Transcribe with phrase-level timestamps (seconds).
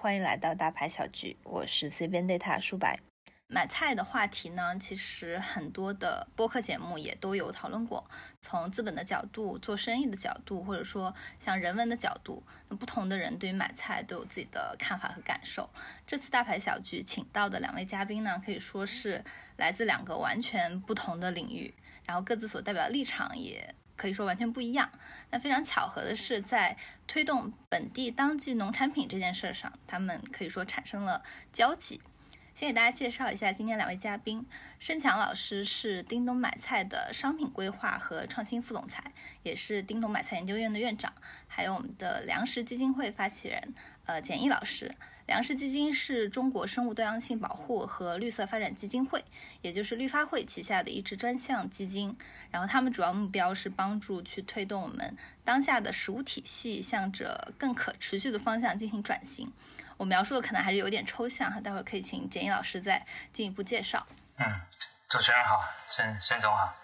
[0.00, 3.00] 欢迎来到大牌小聚，我是 C 边 Data 舒白。
[3.48, 8.08] 买菜的话题呢，其实很多的播客节目也都有讨论过。
[8.40, 15.68] 从资本的角度、做生意的角度，或者说像人文的角度，那不同的人对于买菜都有自己的看法和感受。
[16.06, 19.24] 这次大牌小聚请到的两位嘉宾呢，可以说是
[19.56, 24.90] 来自两个完全不同的领域，然后各自所代表的立场也可以说完全不一样。
[25.30, 26.74] 那非常巧合的是，在
[27.06, 32.00] 推动本地当季农产品这件事上，他们可以说产生了交集。
[32.54, 34.44] 先给大家介绍一下今天两位嘉宾，
[34.80, 39.12] 申强老师是叮咚买菜的商品规划和创新副总裁，
[39.44, 41.12] 也是叮咚买菜研究院的院长，
[41.46, 43.74] 还有我们的粮食基金会发起人，
[44.06, 44.92] 呃，简易老师。
[45.28, 49.22] 粮食基金是中国生物多样性保护和绿色发展基金会，
[49.60, 52.16] 也就是绿发会旗下的一支专项基金。
[52.50, 59.52] 然后他们主要目标是帮助去推动我们当下的食物体系向着更可持续的方向进行转型。
[59.98, 64.06] 我描述的可能还是有点抽象哈，待会儿可以请简易老师再进一步介绍。
[64.38, 64.46] 嗯，
[65.10, 66.74] 主持人好，申申总好，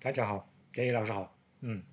[0.00, 1.30] 大家好，简易老师好。
[1.60, 1.84] 嗯，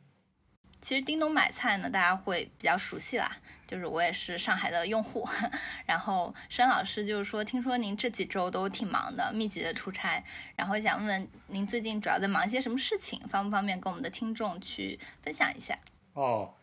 [0.81, 3.29] 其实叮咚买菜呢，大家会比较熟悉啦，
[3.67, 5.27] 就是我也是上海的用户。
[5.85, 10.23] 然后申老师就是说，听说您这几周都挺忙的，密集的出差，
[10.55, 15.77] 然后想问问您最近主要在忙些什么事情，方不方便跟我们的听众去分享一下？
[16.13, 16.53] 哦。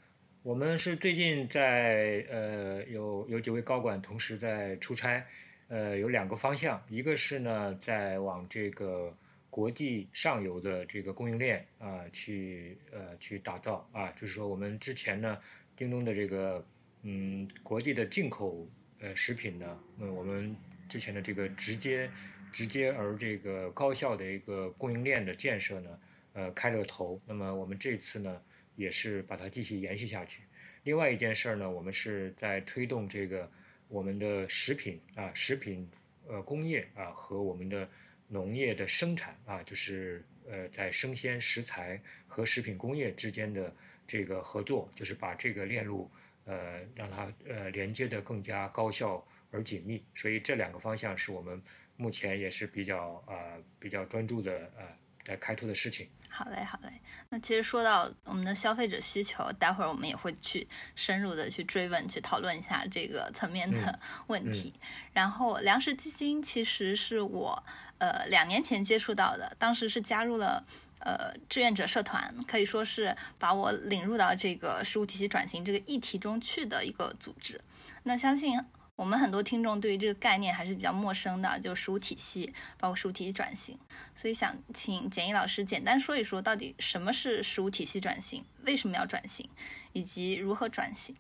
[0.45, 5.25] 我们是最近在呃有有几位高管同时在出差，
[5.69, 9.17] 呃有两个方向，一个是呢在往这个
[9.55, 15.39] 国际上游的这个供应链啊去呃去打造啊，就是说我们之前呢
[15.77, 16.67] 叮咚的这个
[17.03, 18.69] 嗯国际的进口
[18.99, 20.57] 呃食品呢，嗯我们
[20.89, 22.11] 之前的这个直接
[22.51, 26.01] 直接而这个高效的一个供应链的建设呢，
[26.33, 28.43] 呃开了头，那么我们这次呢。
[28.77, 30.43] 也是把它继续延续下去。
[30.83, 33.49] 另外一件事儿呢，我们是在推动这个
[33.87, 35.89] 我们的食品啊，食品
[36.27, 37.89] 呃工业啊和我们的
[38.29, 43.75] 农业的生产啊，就是呃在生鲜食材和食品工业之间的
[44.07, 46.11] 这个合作，就是把这个链路
[46.45, 50.03] 呃让它呃连接的更加高效而紧密。
[50.15, 51.63] 所以这两个方向是我们
[51.97, 54.85] 目前也是比较呃比较专注的呃
[55.27, 56.09] 在开拓的事情。
[56.29, 57.01] 好嘞，好嘞。
[57.29, 64.75] 那其实说到我们的消费者需求，待会儿我们也会去深入的去追问、去讨论一下这个层面的 问题。
[65.13, 67.65] 然后粮食基金其实是我
[67.99, 70.67] 呃两年前接触到的，当时是加入了
[70.99, 77.61] 呃志愿者社团，可以说是把我领入到这个食物体系转型这个议题中去的一个组织。
[78.03, 78.59] 那相信。
[78.97, 83.79] 我们很多听众对于这个概念还是比较陌生的，就食物体系，包括食物体系转型，
[84.15, 89.51] 所以想请简易老师简单说一说，到底什么是食物体系转型，为什么要转型，
[89.93, 91.17] 以及如何转型。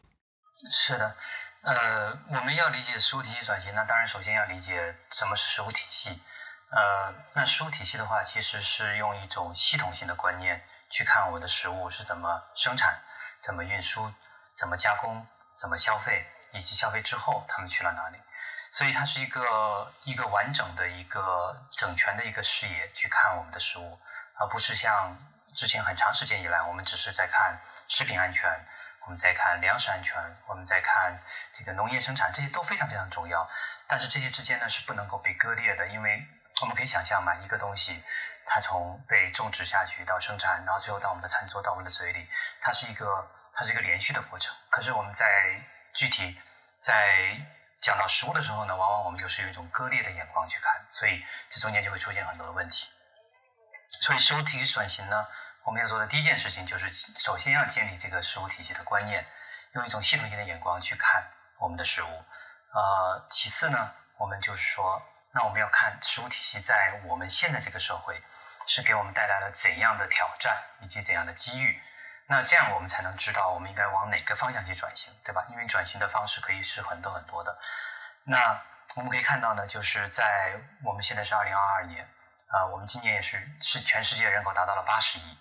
[0.70, 1.16] 是的，
[1.62, 6.20] 呃，我们要理解食物体系转型，那当然首先要理解什么是食物体系。
[6.70, 13.02] 呃，那食物体系的话，其实是用一种系统性的观念去看我们的食物是怎么生产、
[13.42, 14.12] 怎么运输、
[14.56, 16.26] 怎么加工、怎么消费。
[16.54, 18.19] 以及消费之后他们去了哪里？
[18.70, 24.00] 所以它是一个一个完整的一个整全的一个视野去看我们的食物，
[24.34, 25.16] 而不是像
[25.54, 27.56] 之前很长时间以来，我们只是在看
[27.87, 28.50] 食品安全，
[29.03, 30.16] 我们在看粮食安全，
[30.48, 31.16] 我们在看
[31.53, 33.48] 这个农业生产，这些都非常非常重要。
[33.86, 36.26] 但是这些之间呢是不能够被割裂的，因为
[36.60, 38.03] 我们可以想象嘛，一个东西
[38.44, 42.28] 它从被种植下去到生产，然后最后到我们的餐桌到我们的嘴里，
[42.60, 44.53] 它是一个它是一个连续的过程。
[44.69, 45.62] 可是我们在
[45.94, 46.38] 具体
[46.81, 47.41] 在
[47.81, 52.89] 讲到食物的时候呢，往往我们又是用一种割裂的眼光去看，所以这中间就会出现很多的问题。
[54.01, 55.27] 所以食物体系转型呢，
[55.63, 59.24] 我们要做的第一件事情就是，首先要建立这个食物体系的观念，
[59.72, 62.24] 用一种系统性的眼光去看我们的食物。
[62.72, 65.01] 呃，其次呢，我们就是说，
[65.33, 68.21] 那我们要看食物体系在我们现在这个社会
[68.66, 71.80] 是给我们带来了怎样的挑战以及怎样的机遇。
[72.26, 75.44] 那这样我们才能知道我们应该往哪个方向去转型，对吧？
[75.50, 77.59] 因为转型的方式可以是很多很多的。
[78.24, 78.62] 那
[78.94, 82.09] 我们可以看到呢，就是在我们现在是二零二二年，
[82.48, 85.38] 啊，我们今年也是是全世界人口达到了八十亿。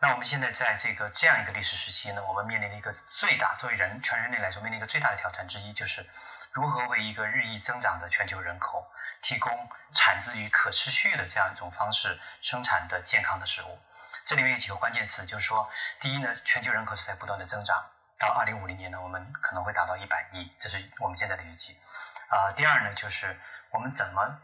[0.00, 6.06] 那我们现在在这个这样一个历史时期呢，我们面临的一个最大，作为人全人类来说，面临一个最大的挑战之一，就是
[6.52, 8.90] 如何为一个日益增长的全球人口
[9.22, 9.52] 提供
[9.94, 13.78] 产自于可持续的这样一种方式生产的健康的食物。
[14.24, 15.68] 这里面有几个关键词，就是说，
[16.00, 17.84] 第一呢，全球人口是在不断的增长，
[18.18, 21.76] 到二零五零年呢，我们可能会达到一百亿，这是我们现在的预计。
[22.30, 23.38] 啊，第二呢，就是
[23.70, 24.40] 我们怎么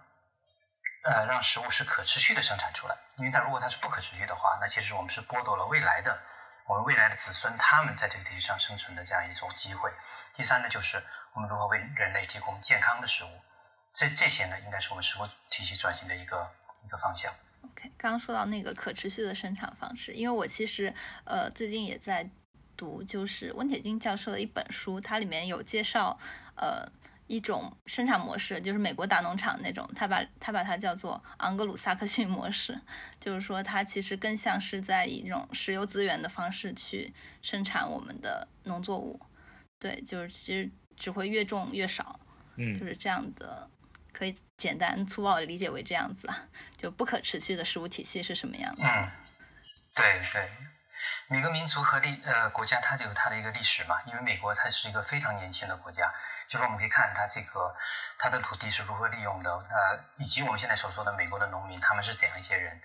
[1.04, 6.20] 呃让食物是可持续的生产出来，因为它如果它是不可持续的话，那其实我们是剥夺了未来的
[6.66, 9.92] 我们未来的子孙他们在这个地球上生存的这样一种机会。
[10.34, 11.02] 第三呢，就是
[11.32, 13.40] 我们如何为人类提供健康的食物。
[13.94, 16.52] 这这些呢，应该是我们食物体系转型的一个
[16.84, 17.34] 一个方向。
[17.62, 20.92] OK，刚刚说到那个可持续的生产方式，因为我其实
[21.24, 22.28] 呃最近也在
[22.76, 26.18] 读，就是温铁军教授的一本书，它里面有介绍
[26.56, 26.90] 呃
[27.26, 32.80] 一种生产模式，就是美国大农场那种，他把他把它叫做昂格鲁萨克逊模式，
[33.20, 37.12] 就是说它其实更像是在以一种石油资源的方式去
[37.42, 39.20] 生产我们的农作物，
[39.78, 42.18] 对，就是其实只会越种越少，
[42.56, 43.68] 嗯，就是这样的。
[44.12, 48.82] 可以简单粗暴的理解为这样子啊，就不可持续的食物体系是什么样子？
[48.84, 49.10] 嗯，
[49.94, 50.50] 对对，
[51.28, 53.96] 每个民族和历呃国家它就有它的一个历史嘛。
[54.06, 56.12] 因为美国它是一个非常年轻的国家，
[56.48, 57.74] 就是我们可以看它这个
[58.18, 62.80] 它的土地是如何利用的，呃，以及我们现在所说的美国的农民他们是怎样一些人。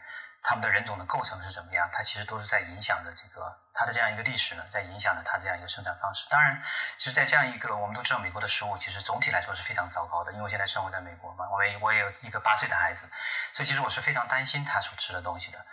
[0.48, 1.90] 他们的人种的构成是怎么样？
[1.92, 6.30] 它其实都是在影响着这个它的这样一个历史呢，在影响着它这样一个生产方式。
[6.30, 6.62] 当然，
[7.00, 10.32] 其实，在这样一个我们都知道，美国的食物其实总体来说是非常糟糕的。
[10.32, 13.10] 因为我现在生活在美国嘛，我也我也有一个八岁的孩子，
[13.54, 15.66] 所以其实我是非常担心他所吃的东西的。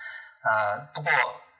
[0.42, 1.12] 呃，不过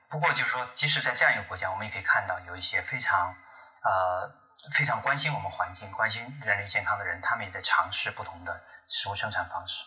[0.09, 3.37] 不过就是说，即使在这样一个国家，我们也可以看到有一些非常
[3.83, 4.33] 呃
[4.73, 9.85] 非常关心我们环境、关心人类健康的人，他们也在尝试不同的食物生产方式。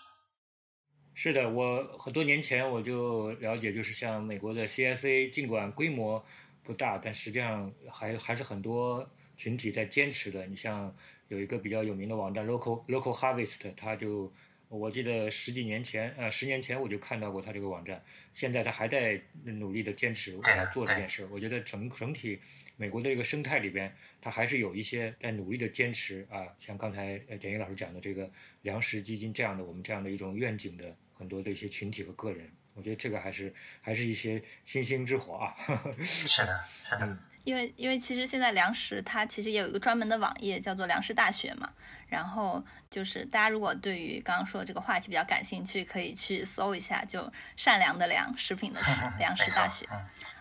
[1.18, 6.24] 是的，我很多年前我就了解，就是像美国的 CSA，尽管规模
[6.62, 10.46] 不大，但实际上还还是很多群体在坚持的。
[10.46, 10.94] 你像
[11.30, 14.30] 有一个比较有名的网站 Local Local Harvest，它就
[14.68, 18.04] 我记得十几年前，呃，十年前我就看到过它这个网站，
[18.34, 21.26] 现在它还在努力的坚持来做这件事。
[21.32, 22.38] 我觉得整整体
[22.76, 28.30] 美国的这个生态里边，它还是有一些在努力的坚持啊，像刚才简一老师讲的这个
[28.64, 30.94] 粮食基金这样的，我们这样的一种愿景的。
[31.18, 35.56] 很多的一些群体和个人，我觉得这个还是还是一些星星之火啊。
[36.02, 37.18] 是的，是的。
[37.46, 41.72] 因为因为其实现在粮食它其实也有一个专门的网页叫做粮食大学嘛，
[42.08, 48.90] 然后就是大家如果对于刚刚说的这个话题比较感兴趣，可以去搜一下，就善良的粮，食品的食，
[49.20, 49.88] 粮食大学。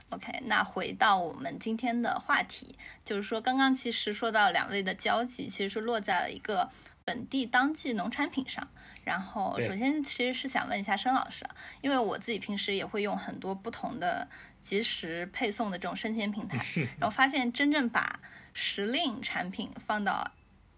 [0.08, 2.74] OK，那回到我们今天的话题，
[3.04, 6.70] 就是说刚刚其实说到两类的交集，其实是落在了一个
[7.04, 8.66] 本地当季农产品上。
[9.04, 11.44] 然后，首先其实是想问一下申老师，
[11.82, 14.26] 因为我自己平时也会用很多不同的
[14.60, 16.58] 即时配送的这种生鲜平台，
[16.98, 18.20] 然后发现真正把
[18.52, 20.32] 时令产品放到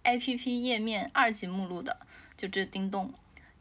[0.05, 1.97] APP 页面二级目录的，
[2.37, 3.13] 就这叮咚，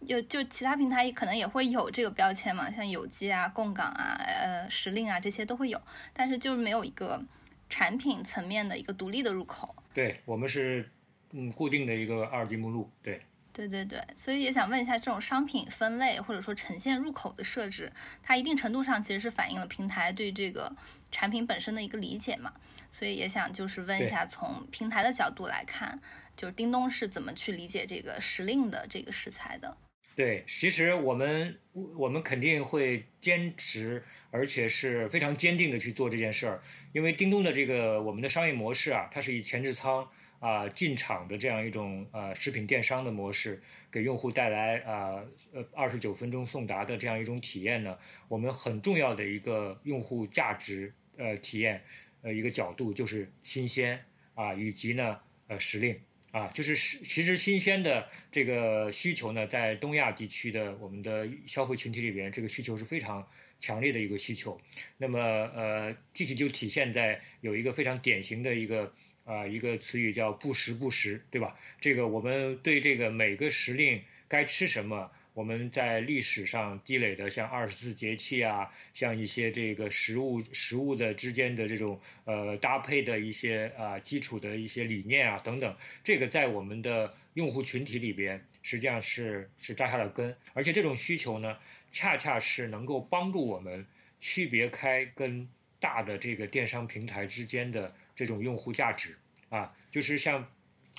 [0.08, 5.80] 就就其他平台可能也会有这个标签嘛，像有机啊、供港啊、呃时令啊这些都会有，
[6.12, 7.22] 但是就是没有一个
[7.70, 9.76] 产品层面的一个独立的入口。
[9.94, 10.90] 对我们是
[11.32, 13.22] 嗯固定的一个二级目录，对。
[13.56, 17.90] 对对对，所以也想问一下，这种商品分类或者说呈现入口的设置，
[18.22, 20.70] 它一定程度上其实是反映了平台对这个
[21.10, 22.52] 产品本身的一个理解嘛？
[22.92, 25.98] 所以也想就是问一下，从平台的角度来看，
[26.36, 29.78] 就是叮咚是怎么去理解这个时令的这个食材的？
[30.18, 40.06] 对，其实我们我们肯定会坚持，而且是非常坚定的去做这件事儿，因为叮咚的这个我们的商业模式啊，它是以前置仓。
[40.40, 45.24] 啊，进场的这样一种呃食品电商的模式，给用户带来啊
[45.54, 51.84] 呃二十九分钟送达的这样一种体验呢，我们很重要的一个用户价值呃体验
[52.22, 54.00] 呃一个角度就是新鲜
[54.36, 56.00] 啊，以及呢呃时令
[56.32, 63.26] 啊，就是其实新鲜的这个需求呢，在东亚地区的我们的消费群体里边，这个需求是非常
[63.60, 64.60] 强烈的一个需求。
[64.98, 68.94] 那么呃具体就体现在有一个非常典型的一个。
[69.26, 71.56] 啊，一个词语叫不时不食，对吧？
[71.82, 91.58] 这个我们对这个每个时令该吃什么，我们在历史上积累的，像二十四节气啊，像一些这个食物食物的之间的这种呃搭配的一些啊基础的一些理念啊等等，这个在我们的用户群体里边实际上是是扎下了根，而且这种需求呢，
[91.92, 93.86] 恰恰是能够帮助我们
[94.20, 97.94] 区别开跟大的这个电商平台之间的。
[98.18, 99.14] 这种用户价值
[99.50, 100.50] 啊，就是像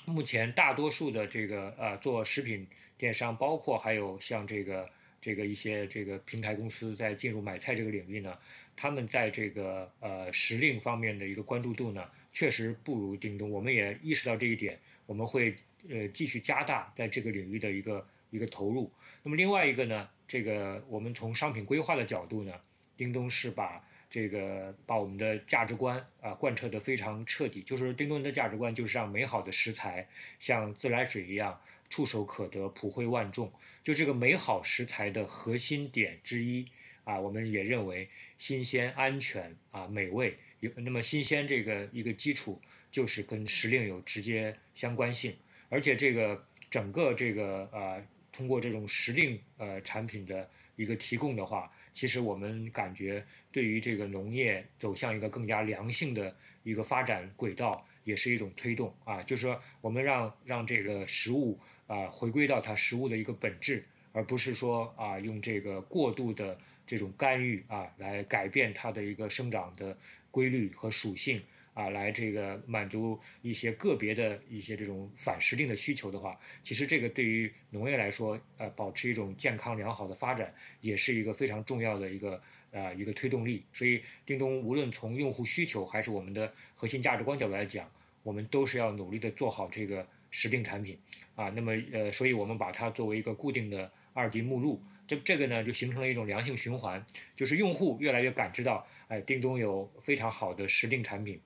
[0.05, 4.87] 目前大多数的这个呃做食品电商，包括还有像这个
[5.19, 8.37] 这个一些这个平台公司在进入买菜这个领域呢，
[8.75, 13.49] 他们在这个呃时令方面的一个关注度呢，确实不如叮咚。
[13.49, 15.55] 我们也意识到这一点，我们会
[15.89, 18.91] 呃继续加大在这个领域的一个一个投入。
[19.23, 22.53] 那么另外一个呢，这个我们从商品规划的角度呢，
[22.95, 23.83] 叮咚是把。
[24.09, 30.07] 这个把我们的价值观啊贯彻得非常彻底，就是叮咚的价值观就是让美好的食材
[30.39, 33.51] 像自来水一样触手可得、普惠万众。
[33.83, 36.65] 就这个美好食材的核心点之一
[37.03, 42.61] 啊，我们也认为新鲜、安全啊、美味有那么新鲜这个一个基础
[42.91, 45.35] 就是跟时令有直接相关性，
[45.69, 69.97] 而且这个整个这个呃通过这种时令呃产品的一个提供的话，其实我们感觉对于这个农业走向一个更加良性的一个发展轨道，也是一种推动啊，就是说我们让让这个食物啊回归到它食物的一个本质，而不是说啊用这个过度的这种干预啊来改变它的一个生长的
[70.29, 71.41] 规律和属性。
[71.77, 82.41] 啊，来这个满足一些个别的一些这种反时令的需求的话，其实这个对于农业来说，呃，保持一种健康良好的发展，也是一个非常重要的一个
[82.71, 83.63] 呃一个推动力。
[83.71, 87.87] 所以，叮咚无论从用户需求还是我们的核心价值观角度来讲，
[88.23, 90.97] 我们都是要努力的做好这个时令产品
[91.35, 91.49] 啊。
[91.49, 97.05] 那么，呃，所以我们把它作为一个固定的二级目录，这这个呢就形成了一种良性循环，
[97.35, 101.39] 就是用户越来越感知到，哎，叮咚有非常好的时令产品。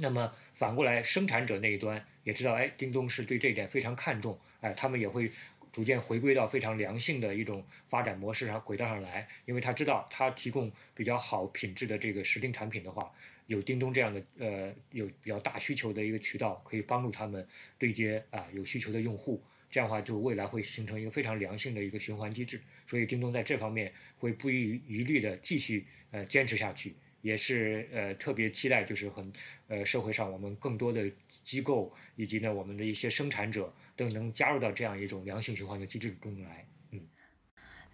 [0.00, 5.30] 那么反过来，生产者那一端也知道，哎，叮咚是对这一点非常看重，哎，他们也会
[5.70, 13.12] 逐渐回归到非常良性的一种发展模式上轨道上来，因为他知道，他提供比较好品质的这个时令产品的话，
[13.46, 17.46] 有叮咚这样的呃有比较大需求的一个渠道，可以帮助他们
[17.78, 26.94] 对接啊有需求的用户，这样的话就未来会形成一个非常良性的一个循环机制，所以叮咚在这方面会不遗余力的继续呃坚持下去。
[27.22, 29.32] 也是呃特别期待，就是很
[29.68, 31.10] 呃社会上我们更多的
[31.42, 37.00] 机构以及呢我们的一些生产者都能加入到这样一种良性循环的机制中来，嗯，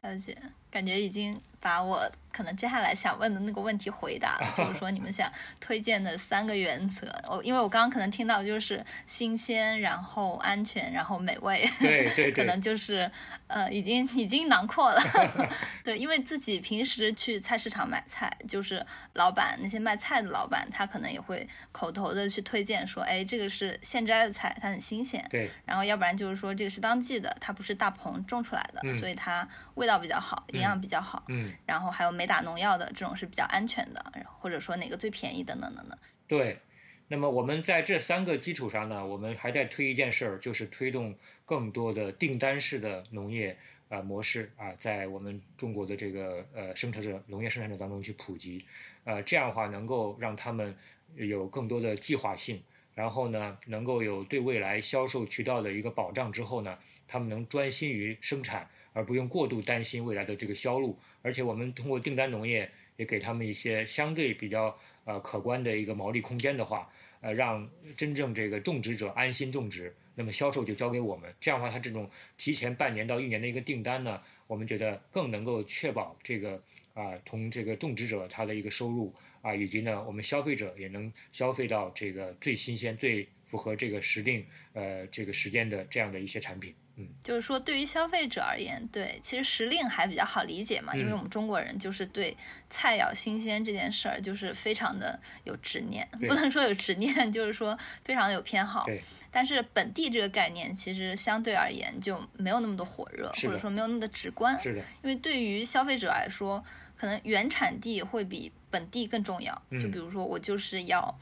[0.02, 0.37] 了解，
[0.71, 1.35] 感觉已经
[1.66, 2.08] 把我。
[2.37, 5.26] 可能接下来想问的那个问题回答了，就是说你们想
[5.58, 7.11] 推荐的三个原则。
[7.30, 11.66] 我因为我刚刚可能听到就是新鲜，然后安全，然后美味。
[11.78, 12.32] 对对 对。
[12.32, 13.11] 可能就是
[13.46, 15.00] 呃，已经已经囊括了。
[15.82, 25.26] 对，因为自己平时去菜市场买菜，就是老板那些卖菜的老板，他可能也会口头的去推荐说，哎，这个是现摘的菜，它很新鲜。
[25.30, 25.50] 对。
[25.64, 31.25] 然后要不然就是说这个是当季的，它不是大棚种出来的，所以它味道比较好，营养比较好。
[31.28, 31.50] 嗯。
[31.64, 32.26] 然后还有没。
[32.26, 34.04] 打农药的这种是比较安全的，
[34.40, 35.96] 或者说哪个最便宜等等等等。
[36.26, 36.58] 对，
[37.06, 43.56] 那么我们在这三个基础上呢，我们还在推一件事儿，就是推动更多的订单式的农业
[43.88, 48.64] 啊模式啊，在我们中国的这个呃生产者、农业生产者当中去普及，
[49.04, 50.75] 呃，这样的话能够让他们
[51.14, 52.60] 有更多的计划性，
[52.96, 58.68] 然后呢，能够有对未来销售渠道的一个保障之后呢，他们能专心于生产。
[58.92, 66.88] 而不用过度担心未来的这个销路，而且我们通过订单农业也给他们一些相对比较呃可观的一个毛利空间的话，
[67.21, 71.35] 呃，让真正这个种植者安心种植，那么销售就交给我们。
[71.40, 76.62] 这样的话，他这种提前半年到一年的一个订单呢，我们觉得更能够确保这个
[76.95, 86.73] 啊，同这个种植者他的一个收入啊，以及呢，我们消费者也能消费到这个最新鲜、最符合这个时令呃这个时间的这样的一些产品。
[86.98, 92.34] 嗯，就是说，对于消费者而言，对，其实时令还比较好理解嘛，因为我们中国人就是对
[92.70, 98.84] 菜肴新鲜这件事儿，就是非常的有执念，不能说有执念，就是说非常的有偏好。
[98.86, 99.02] 对。
[99.30, 104.58] 但是本地这个概念，其实相对而言就没有那么的火热，或者说没有那么的直观。
[104.58, 104.78] 是的。
[105.02, 106.64] 因为对于消费者来说，
[106.96, 109.54] 可能原产地会比本地更重要。
[109.72, 111.14] 就比如说，我就是要，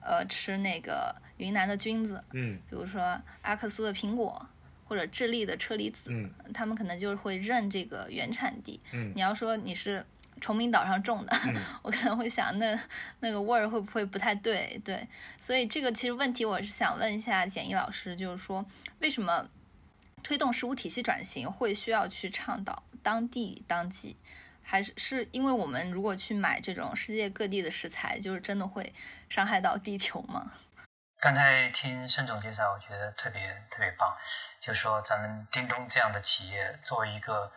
[0.00, 2.24] 呃，吃那个云南的菌子。
[2.32, 2.58] 嗯。
[2.70, 4.48] 比如说阿克苏的苹果。
[4.88, 6.10] 或者智利的车厘子，
[6.54, 8.80] 他们可能就是会认这个原产地。
[9.14, 10.02] 你要说你是
[10.40, 11.36] 崇明岛上种的，
[11.82, 12.80] 我可能会想那
[13.20, 14.80] 那个味儿会不会不太对？
[14.82, 15.06] 对，
[15.38, 18.64] 所以这个其实问题我是想问一下简易老师，就是说
[19.00, 19.46] 为什么
[20.22, 24.16] 推动食物体系转型会需要去倡导当地当季，
[24.62, 28.92] 还是是因为我们如果去买这种世界各地的食材，就是真的会
[29.28, 30.52] 伤害到地球吗？
[31.20, 34.16] 刚才听申总介绍，我觉得特别特别棒。
[34.60, 37.52] 就说，咱们叮咚这样的企业，作为一个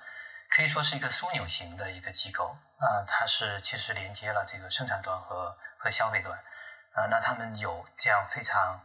[0.49, 6.35] 可以说是一个枢纽型的一个机构啊，它是其实连接了这个生产端和和消费端
[6.95, 7.05] 啊。
[7.11, 8.81] 那他们有这样非常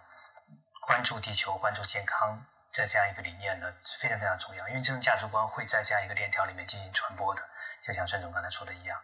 [0.82, 4.68] 关注地球、关注健康的这样一个理念呢，是非常非常重要。
[4.68, 7.42] 因为这种价值观会在这样一个链条里面进行传播的，
[7.80, 9.00] 就像申总刚才说的一样，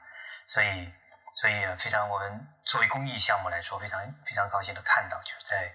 [0.46, 0.92] 所以。
[1.34, 5.72] 所以非常，我们作为公益项目来说，非常非常高兴的看到，就是在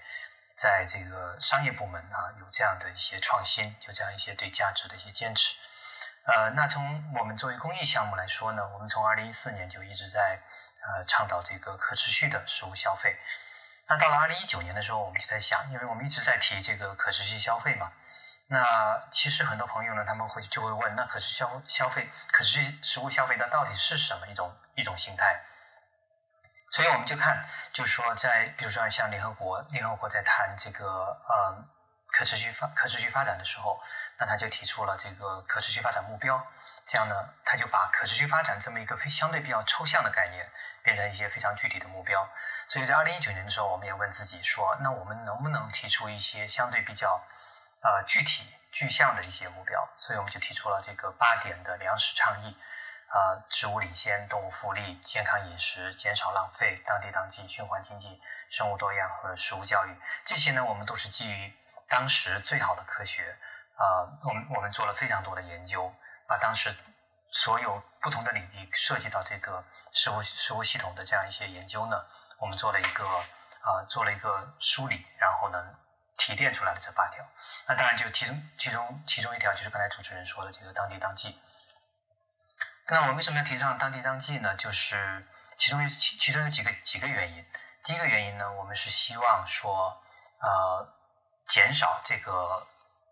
[0.55, 5.55] 在这个商业部门啊，有这样的一些创新，就这样一些对价值的一些坚持。
[6.25, 10.41] 呃，那从我们作为公益项目来说呢，我们从二零一四年就一直在
[10.81, 13.17] 呃倡导这个可持续的食物消费。
[13.87, 17.93] 那到了二零一九年的时候，我们就在想，因为我们一直在提这个可持续消费嘛。
[18.50, 25.42] 那其实很多朋友呢，他们会就会问，那可持续消消费、可持续食物消费，它到底是什么一种一种形态？
[26.72, 31.66] 所以我们就看，就是说在比如说像联合国，联合国在谈这个呃
[32.08, 33.82] 可持续发可持续发展的时候，
[34.18, 36.46] 那他就提出了这个可持续发展目标，
[36.86, 40.50] 这样呢，他就把可持续发展这么一个非相对比较抽象的概念，
[40.84, 42.30] 变成一些非常具体的目标。
[42.68, 47.22] 所以在二零一九年的时候，我们也问自己说，那我们能不能提出一些相对比较
[47.84, 49.88] 呃具体具象的一些目标？
[49.96, 52.57] 所以我们就提出了这个八点的粮食倡议。
[53.10, 61.53] 啊，植物领先、动物福利、健康饮食、减少浪费、当地当季、循环经济、生物多样和食物教育，这些呢，我们都是基于
[61.88, 63.38] 当时最好的科学。
[63.77, 65.89] 啊，我们我们做了非常多的研究，
[66.27, 66.75] 把当时
[67.31, 72.05] 所有不同的领域涉及到这个食物食物系统的这样一些研究呢，
[72.39, 73.05] 我们做了一个
[73.62, 75.63] 啊，做了一个梳理，然后呢，
[76.17, 77.24] 提炼出来的这八条。
[77.67, 81.39] 那当然，就其中其中其中一条就是刚才主持人说的这个当地当季。
[82.89, 84.55] 那我为什么要提倡当地当季呢？
[84.55, 87.45] 就是其中有其其中有几个几个原因。
[87.83, 90.01] 第一个原因呢，我们是希望说，
[90.39, 90.93] 呃，
[91.47, 92.67] 减少这个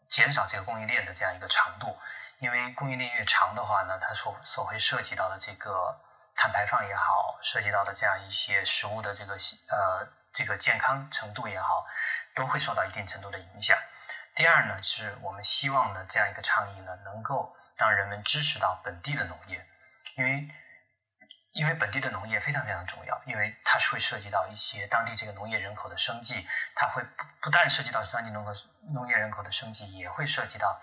[0.09, 1.97] 减少这个供应链的这样一个长度，
[2.39, 5.99] 因为供应链越长的话呢，它所所会涉及到的这个
[6.35, 9.33] 碳排放也好，涉及到的这样一些食物的这个
[9.67, 11.87] 呃这个健康程度也好，
[12.35, 13.77] 都会受到一定程度的影响。
[14.35, 19.65] 第二呢，是我们希望呢这样一个倡议呢，能够让人们支持到本地的农业，
[20.17, 20.45] 因为
[21.53, 28.61] 因为本地的农业非常非常重要，因为它是会涉及到一些当地这个农业人口的生计，它会不不但涉及到当地农业
[28.93, 30.81] 农业人口的生计，也会涉及到，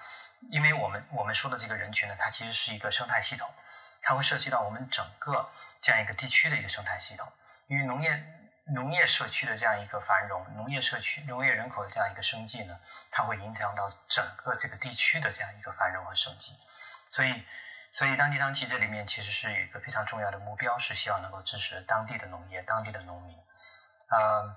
[0.50, 3.52] 因为我们我们说的这个人群呢，它其实是一个生态系统，
[4.00, 5.50] 它会涉及到我们整个
[5.82, 7.30] 这样一个地区的一个生态系统，
[7.66, 8.38] 因为农业。
[8.64, 12.78] 农业社区的这样一个繁荣，农业社区、农业人口的这样一个生计呢，
[13.10, 16.56] 它会影响到整个这个地区的这样一个繁荣和生计。
[17.10, 17.44] 所以，
[17.90, 23.36] 所以当地当期这里面其实是有一个非常重要的目标，是希望能够支持当地的农业、当地的农民。
[24.08, 24.56] 呃，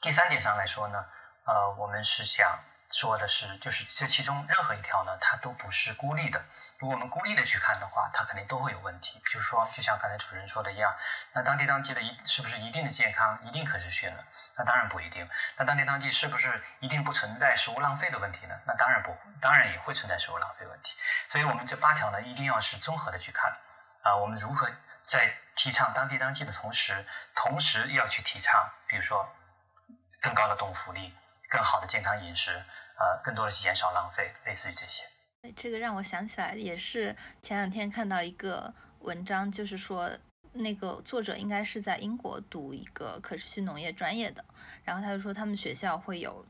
[0.00, 1.06] 第三点上来说呢，
[1.44, 2.62] 呃，我们是想。
[2.90, 6.42] 说的是，就是这其中任何一条呢，它都不是孤立的。
[6.78, 9.20] 如果我们孤立的去看的话，它肯定都会有问题。
[9.24, 10.96] 比如说，就像刚才主持人说的一样，
[11.32, 14.24] 那当地当季的一是不是一定的健康、一定可持续呢？
[14.56, 15.28] 那当然不一定。
[15.56, 18.58] 那当地当季是不是一定不存在食物浪费的问题呢？
[18.66, 20.96] 那当然不，当然也会存在食物浪费问题。
[21.28, 23.54] 所以我们这八条呢，一定要是综合的去看
[24.02, 24.16] 啊。
[24.16, 24.66] 我们如何
[25.04, 29.30] 在提倡当地当季的同时，同时要去提倡，比如说
[30.22, 31.14] 更高的动物福利。
[31.48, 32.50] 更好的健康饮食，
[32.98, 35.04] 呃，更多的减少浪费，类似于这些。
[35.56, 40.10] 这个让我想起来，也是前两天看到一个文章，就是说
[40.52, 44.44] 那个作者应该是在英国读一个可持续农业专业的，
[44.84, 46.44] 然后他就说他们学校会有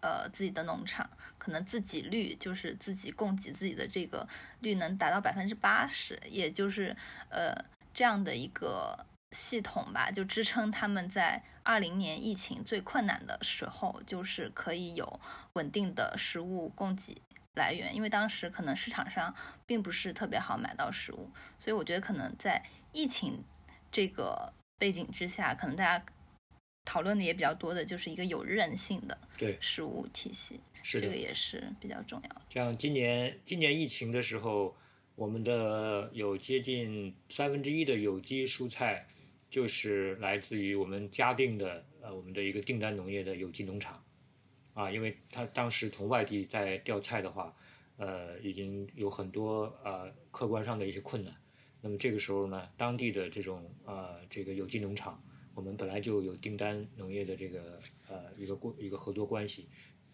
[0.00, 4.26] 呃自己的农场，可能自给率就是自己供给自己的这个
[4.60, 6.96] 率能达到百分之八十，也就是
[7.28, 7.54] 呃
[7.92, 9.06] 这样的一个。
[9.32, 15.20] 系统吧，就支撑他们在二零年疫情最困难的时候，就是可以有
[15.52, 17.16] 稳定的食物供给
[17.54, 17.94] 来源。
[17.94, 19.32] 因为当时可能市场上
[19.66, 23.44] 并不是特别好买到食物，所以我觉得可能在疫情
[23.92, 26.04] 这个背景之下，可能大家
[26.84, 32.42] 讨论的也比较多的就是一个有韧性的对食物体系，这个也是比较重要。
[32.52, 34.74] 像今年今年疫情的时候，
[35.14, 39.06] 我们的有接近三分之一的有机蔬菜。
[39.50, 44.02] 就是来自于我们嘉定的呃，我们的一个订单农业的有机农场，
[44.72, 47.54] 啊，因为他当时从外地在调菜的话，
[47.96, 51.34] 呃，已经有很多呃客观上的一些困难。
[51.82, 55.22] 那么这个时候呢，当地的这种呃这个有机农场，
[55.54, 59.68] 我们本来就有订单农业的这个呃一个过一个合作关系，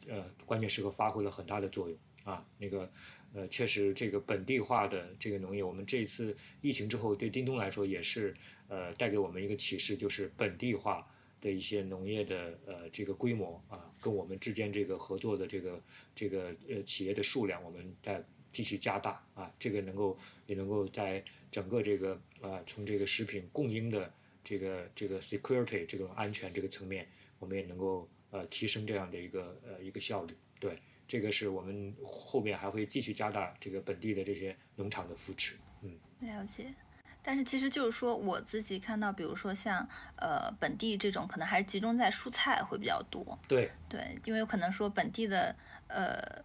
[0.09, 2.93] 呃，关键时刻发挥了很大的作用啊，那个。
[3.35, 8.35] 呃，确实，这个本地化的这个农业，我们这一次疫情之后，对叮咚来说也是，
[8.69, 11.07] 呃，带给我们一个启示，就是本地化
[11.39, 15.83] 的一些农业的呃这个规模啊，跟我们之间这个合作的这个
[16.15, 24.11] 这个呃企业的数量，我们在继续加大啊，这个能够也能够在整个这个啊从这个食品供应的
[24.43, 27.07] 这个这个 security 这种安全这个层面，
[27.39, 30.79] 我们也能够呃提升这样的一个呃一个效率，对。
[31.07, 35.91] 这个是我们后面还会继续加大这个本地的这些农场的扶持，嗯，
[36.21, 36.75] 了解。
[37.23, 43.39] 但是其实就是说，我自己看到，比如说像呃本地这种，可能还是集中在蔬菜会比较多。
[43.49, 45.55] 对对，因为有可能说本地的
[45.89, 46.45] 呃。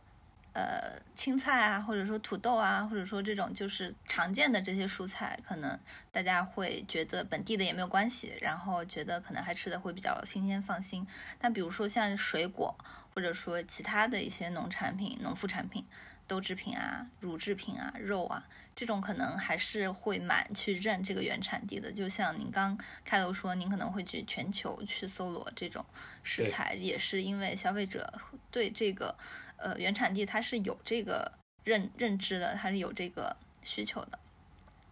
[0.53, 5.79] 呃，青菜啊，或者说土豆啊，或者说这种就是常见的这些蔬菜，可能
[6.11, 11.07] 大家会觉得本地的也没有关系，然后觉得可能还吃的会比较新鲜放心。
[11.39, 12.75] 但比如说像水果
[13.13, 15.85] 或者说其他的一些农产品、农副产品。
[16.27, 21.91] 豆制品啊、乳制品啊、肉啊，这种可能还是会蛮去认这个原产地的。
[21.91, 25.85] 就像您刚开头说，您可能会去全球去搜罗这种
[26.23, 28.13] 食材，也是因为消费者
[28.49, 29.13] 对这个
[29.57, 31.29] 呃原产地它是有这个
[31.65, 34.17] 认认知的，它是有这个需求的。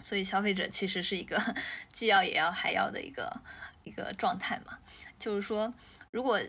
[0.02, 1.42] 所以消费者其实是一个
[1.94, 3.42] 既要也要还要的一个
[3.86, 4.78] 一个状态嘛。
[5.18, 5.74] 就是说，
[6.12, 6.42] 如果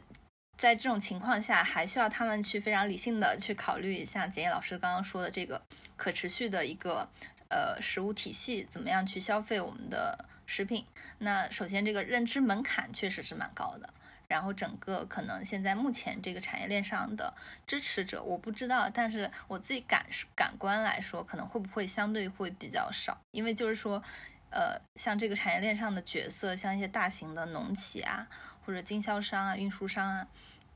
[0.60, 5.62] 在这种情况下，还需要他们去非常理性的去考虑，像简叶老师刚刚说的这个
[5.96, 7.08] 可持续的一个
[7.48, 10.84] 呃食物体系，怎么样去消费我们的食品？
[11.20, 13.88] 那首先这个认知门槛确实是蛮高的，
[14.28, 17.32] 然后整个可能现在目前这个产业链上的
[17.66, 20.04] 支持者我不知道，但是我自己感
[20.36, 24.02] 感官来说，可能会不会相对会比较少，因为就是说，
[24.50, 28.28] 呃，像这个产业链上的角色，像一些大型的农企啊，
[28.66, 30.28] 或者经销商啊、运输商啊。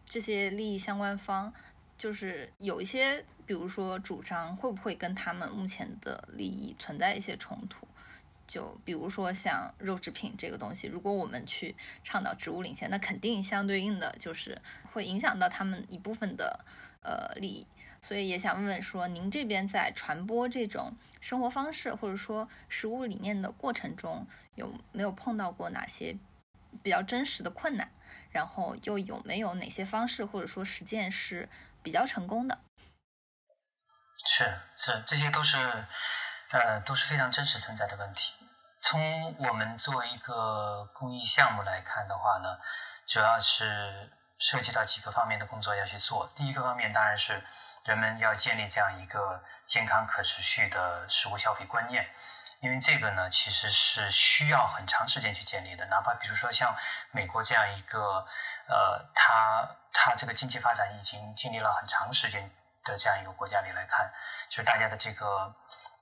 [0.04, 1.52] 这些利益相关方，
[1.96, 7.86] 就是有一些，比如说主张会不会跟他们目前的利益存在一些冲突？
[8.46, 14.60] 就比如说像肉制品这个东西，如果我们去倡导植物领先，那肯定相对应的就是
[14.92, 16.64] 会影响到他们一部分的
[17.02, 17.66] 呃利益。
[18.02, 26.14] 所以也想问问说，您这边在传播这种生活方式或者说食物理念的过程中，有没有碰到过哪些
[26.82, 27.90] 比较真实的困难？
[28.35, 31.49] 然后又有没有哪些方式或者说实践是
[31.85, 32.59] 比较成功的？
[34.27, 35.57] 是是，这些都是
[36.51, 38.33] 呃都是非常真实存在的问题。
[38.83, 42.59] 从我们做一个公益项目来看的话呢，
[43.07, 46.29] 主要是涉及到几个方面的工作要去做。
[46.35, 47.40] 第一个方面当然是
[47.85, 52.11] 人们要建立这样一个健康可持续的食物消费观念。
[52.64, 55.85] 因为这个呢，其实是需要很长时间去建立的。
[55.87, 56.74] 哪怕比如说像
[57.11, 58.27] 美国这样一个，
[58.66, 62.50] 呃，它它这个经济发展已经经历了很长时间
[62.83, 64.11] 的这样一个国家里来看，
[64.48, 65.55] 就是大家的这个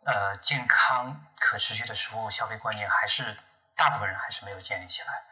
[0.06, 3.36] 呃健康可持续的食物消费观念，还是
[3.74, 5.24] 大部分人还是没有建立起来。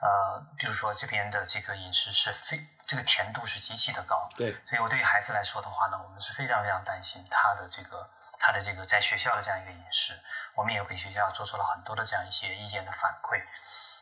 [0.00, 10.18] 呃，比如说这边的这个饮食是非这个甜度是极其的高，对，所以我对于孩子来说的话呢，我们是非常非常担心他的这个他的这个在学校的这样一个饮食，
[10.54, 13.44] 我们也给学校做出了很多的这样一些意见的反馈，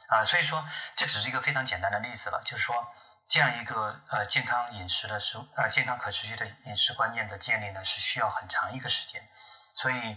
[0.09, 2.95] 啊，所以说这只是一个非常简单的例子了，就是说
[3.27, 9.29] 这样一个呃健康饮食的食呃健康可持续的饮食观念的建立呢，是需要很长一个时间，
[9.75, 10.17] 所以。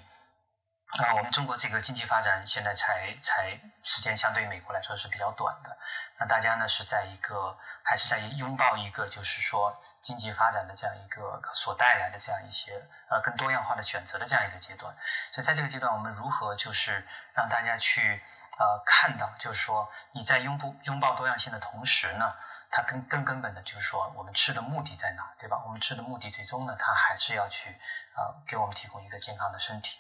[0.99, 5.77] 啊，我们中国这个经济发展现在才才时间相对于美国来说是比较短的。
[6.19, 14.93] 那大家呢是在一个还是在拥抱一个就是说经济发展的这样一个所带来的这样一些呃更多样化的选择的这样一个阶段。
[15.31, 18.21] 所以在这个阶段，我们如何就是让大家去
[18.59, 22.35] 呃看到，就是说你在拥抱拥抱多样性的同时呢，
[22.69, 25.61] 它更更根本的就是说我们吃的目的在哪，对吧？
[25.65, 27.79] 我们吃的目的最终呢，它还是要去
[28.13, 29.97] 啊给我们提供一个健康的身体。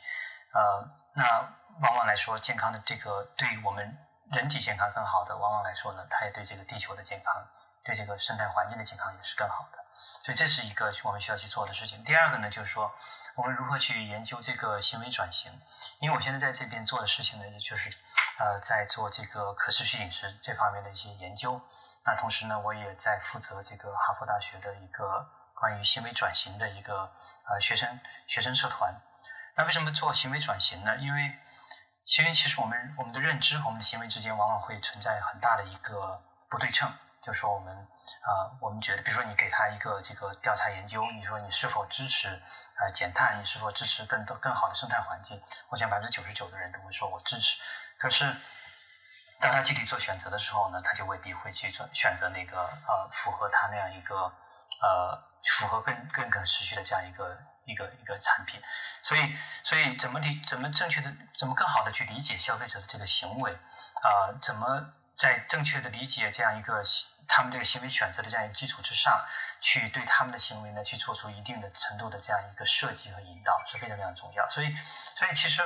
[0.53, 1.23] 呃，那
[1.81, 3.97] 往往来说，健康的这个对于我们
[4.31, 7.47] 人体健康更好的，往往来说呢，它也对这个地球的健康，
[7.83, 9.79] 对这个生态环境的健康也是更好的。
[10.23, 12.01] 所以这是一个我们需要去做的事情。
[12.05, 12.89] 第二个呢，就是说
[13.35, 15.51] 我们如何去研究这个行为转型。
[15.99, 17.89] 因为我现在在这边做的事情呢，也就是
[18.39, 21.61] 呃在做这个可持续饮食这方面的一些研究。
[22.05, 27.11] 那同时呢，我也在负责这个哈佛大学的一个关于行为转型的一个
[27.45, 28.95] 呃学生学生社团。
[29.55, 30.95] 那为什么做行为转型呢？
[30.97, 31.33] 因为，
[32.17, 36.91] 因为其实我们我们的认知和我们的行为之间往往会存在很大的一个不对称。
[37.21, 42.29] 就是说我们啊，我们觉得，比如说你给他一个这个调查研究，你说你是否支持
[42.73, 43.39] 啊减碳？
[43.39, 45.39] 你是否支持更多更好的生态环境？
[45.69, 47.59] 我想百分之九十九的人都会说我支持。
[47.99, 48.35] 可是，
[49.39, 54.15] 当他具体做选择的时候呢，他就未必会去做选择那个呃符合他那样一个
[54.81, 57.37] 呃符合更更可持续的这样一个。
[57.63, 58.59] 一个一个产品，
[59.03, 64.33] 所以所以怎么理怎么正确的怎么更好的去理解消费者的这个行为啊？
[64.41, 66.81] 怎么在正确的理解这样一个
[67.27, 69.23] 他们这个行为选择的这样一个基础之上，
[69.61, 74.49] 去对他们的行为呢去做出一定的程度的这样一个设计和引导是非常非常重要。
[74.49, 75.61] 所以所以其实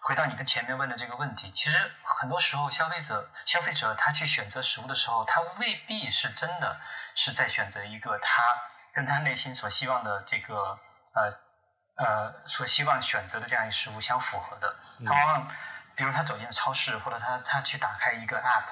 [0.00, 6.80] 回到你跟前面问的这个问题，其实很多时候消费者消费者他去选择食物的时候，他未必是真的
[7.14, 8.42] 是在选择一个他
[8.92, 10.78] 跟他内心所希望的这个。
[11.14, 11.36] 呃
[11.96, 15.48] 呃，所希望选择的这样一个食物相符合的，他往往，
[15.96, 18.66] 比如他走进超市，或者他他去打开一个 app，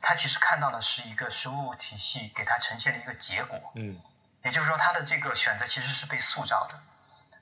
[0.00, 3.60] 他其实看到的是一个食物体系给他呈现的一个结果。
[3.74, 3.94] 嗯，
[4.42, 6.80] 也就是说，他的这个选择其实是被塑造的，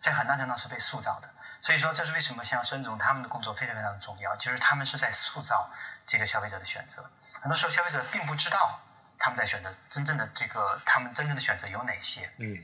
[0.00, 1.30] 在很大程度上是被塑造的。
[1.62, 5.70] 所以说，这是为什么像孙总他们的工作非常非常重要，就是他们是在塑造
[6.04, 7.08] 这个消费者的选择。
[7.40, 8.80] 很多时候，消费者并不知道
[9.20, 12.28] 他们在选择真正的这个，他们真正的选择有哪些？
[12.38, 12.58] 嗯。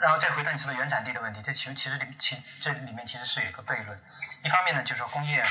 [0.00, 4.00] 然后再回到你说的原产地的问题，这其实其实里其这里面其实是有一个悖论。
[4.42, 5.44] 一方面呢，就是说工业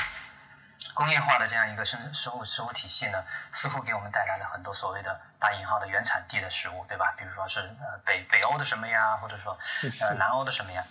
[0.94, 7.14] 工业化的这样一个生食物食物体系呢，似乎给我们带来了很多所谓的大引号的原产地的食物，对吧？
[7.16, 9.56] 比如说是呃北北欧的什么呀，或者说
[10.00, 10.84] 呃南欧的什么呀。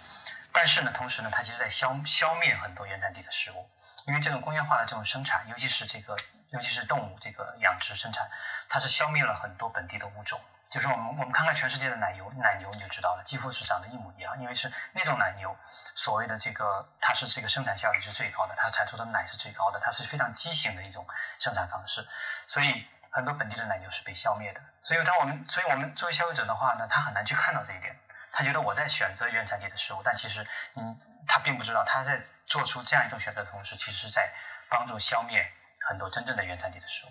[0.53, 3.69] 但是呢，同时呢，它其实在消消灭很多原产地的食物，
[4.07, 6.17] 因为这种工业化的这种生产，尤其是这个
[6.49, 8.29] 尤其是动物这个养殖生产，
[8.67, 10.39] 它是消灭了很多本地的物种。
[10.69, 15.57] 就是我们我们看看全世界的奶油奶牛你就知道了，几乎是长得一模一样，因为是那种奶牛，
[15.95, 21.07] 所谓的这个它是这个生产效率是最高的，它产出的奶是最高的，它是非常畸形的一种
[21.39, 22.07] 生产方式，
[22.45, 24.61] 所以很多本地的奶牛是被消灭的。
[24.83, 27.99] 所以当我们所以我们作为消费者的话呢，他很难去看到这一点，
[28.31, 34.31] 他觉得我在选择原产地的食物，但其实嗯他并不知道他在做出这样一种选择的同时，其实在
[34.69, 35.51] 帮助消灭
[35.89, 37.09] 很多真正的原产地的食物。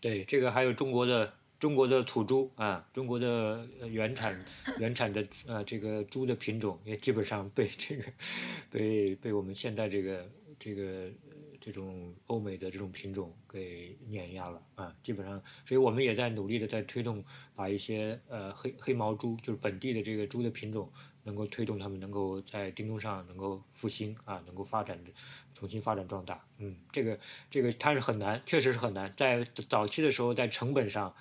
[0.00, 1.34] 对，这个还有中国的。
[1.56, 4.44] 中国的土猪啊，中国的原产
[4.78, 8.02] 原产的呃这个猪的品种也基本上被这个
[8.70, 11.10] 被被我们现在这个这个
[11.58, 17.24] 这种欧美的这种品种给碾压了啊，基本上，所以我们也在努力的在推动，
[17.54, 20.92] 把一些呃黑黑毛猪，就是本地的这个猪的品种，
[21.24, 24.98] 能够推动他们能够在京东上能够复兴啊，能够发展
[25.54, 26.42] 重新发展壮大。
[26.58, 27.18] 嗯，这个
[27.50, 31.12] 这个它是很难，确实是很难，在早期的时候在成本上。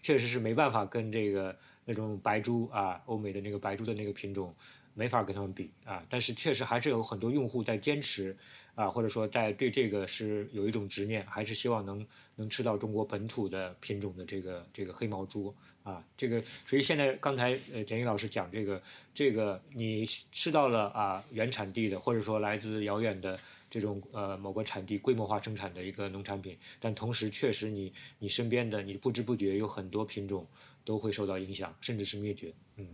[0.00, 4.54] 确实是没办法跟这个那种白猪啊，欧美的那个白猪的那个品种，
[4.94, 6.00] 没法跟他们比啊。
[6.08, 8.36] 但是确实还是有很多用户在坚持
[8.78, 16.00] 啊，或者说在对这个是有一种执念，还是希望能能吃到中国本土的品种的这个这个黑毛猪啊。
[16.16, 18.80] 这个所以现在刚才呃简易老师讲这个
[19.12, 23.36] 这个你吃到了啊原产地的，或者说来自遥远的。
[23.70, 30.46] 这种呃某个产地规模化生产的一个农产品，但同时确实你你身边的你不知不觉有很多品种
[30.86, 32.50] 都会受到影响，甚至是灭绝。
[32.76, 32.88] 嗯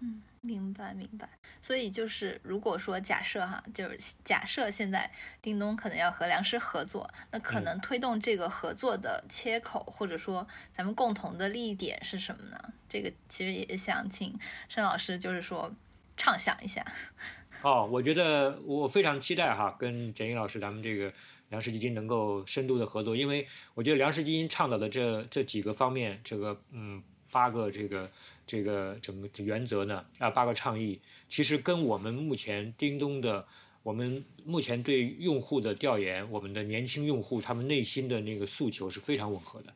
[0.00, 1.28] 嗯，明白明白。
[1.60, 5.10] 所以就是如果说假设哈，就是假设现在
[5.42, 12.58] 叮咚可能要和粮食合作，那可能推动这个合作的切口或者说咱们共同的利益点是什么呢？
[12.88, 15.74] 这个其实也想请申老师就是说
[16.16, 16.84] 畅想一下。
[17.62, 21.12] 哦，我觉得我非常期待哈，跟简英老师咱们这个
[21.48, 28.08] 粮食基金能够深度的合作，因为我觉得粮食基金倡导的这这几个方面，这个嗯八个这个
[28.48, 33.46] 这个整个原则呢啊八个倡议，其实跟我们目前叮咚的
[33.84, 39.72] 我们目前对用户的调研，我们的年轻用户他们内心的那个诉求是非常吻合的，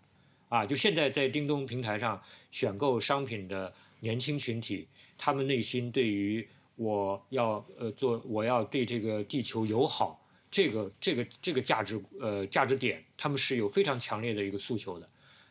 [0.48, 6.44] 啊，就现在在叮咚平台上选购商品的年轻群体，他们内心对于。
[6.76, 10.18] 我要呃做，我要对这个地球友好，
[10.50, 15.06] 这个这个这个价值呃价值点，他们是有非常强烈的一个诉求的。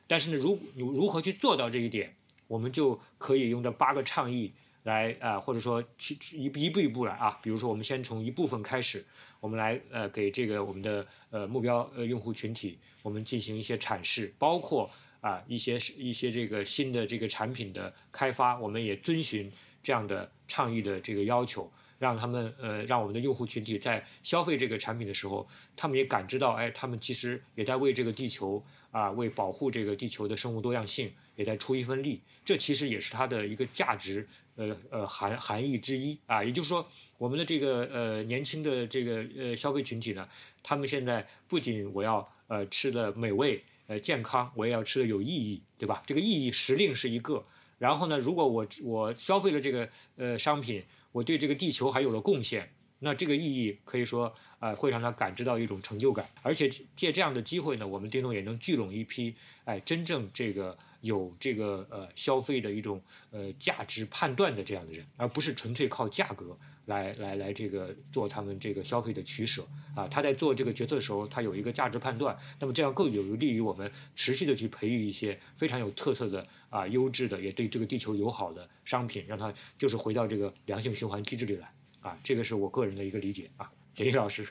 [0.08, 2.14] 但是呢，如如如何去做到这一点，
[2.52, 4.52] 我们就可以用这八个倡议
[4.84, 7.40] 来啊，或者说去一一步一步来啊。
[7.42, 9.06] 比如说，我们先从一部分开始，
[9.40, 14.90] 我们来呃给这个我们的呃目标呃用户群体，我们进行一些阐释，包括
[15.22, 19.50] 啊一些一些这个新的这个产品的开发，我们也遵循。
[19.84, 32.22] 这样的倡议的这个要求，让他们呃，让我们的用户群体在消费这个产品的时候，他们也感知到，哎，他们其实也在为这个地球啊，为保护这个地球的生物多样性，也在出一份力。
[32.46, 36.44] 这其实也是它的一个价值，呃呃含含义之一啊。
[36.44, 40.28] 也就是说，我们的这个呃年轻的这个呃消费群体呢，
[40.62, 46.04] 他们现在不仅我要呃吃的美味呃健康，我也要吃的有意义，对吧？
[46.06, 47.46] 这个意义时令是一个。
[47.78, 52.72] 然后呢，如果我我消费了这个呃商品，我对这个地球还有了贡献，
[53.04, 59.36] 那这个意义可以说啊会让他感知到一种成就感，而且借这样的机会呢，我们叮咚也能聚拢一批
[59.66, 60.78] 哎真正这个。
[61.02, 70.08] 有这个呃消费的一种呃价值判断的这样的人，而不是纯粹靠价格来来来这个做他们这个消费的取舍啊。
[70.08, 81.68] 他在做这个决策的时候，他有一个价值判断，那么这样更有利于我们持续的去培育一些非常有特色的啊优质的也对这个地球友好的商品，让它就是回到这个良性循环机制里来
[82.02, 82.18] 啊。
[82.24, 83.72] 这个是我个人的一个理解啊。
[83.94, 84.48] 简易老师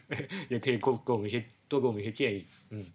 [0.48, 2.92] 也可以给给我们一些多给我们一些建议，嗯。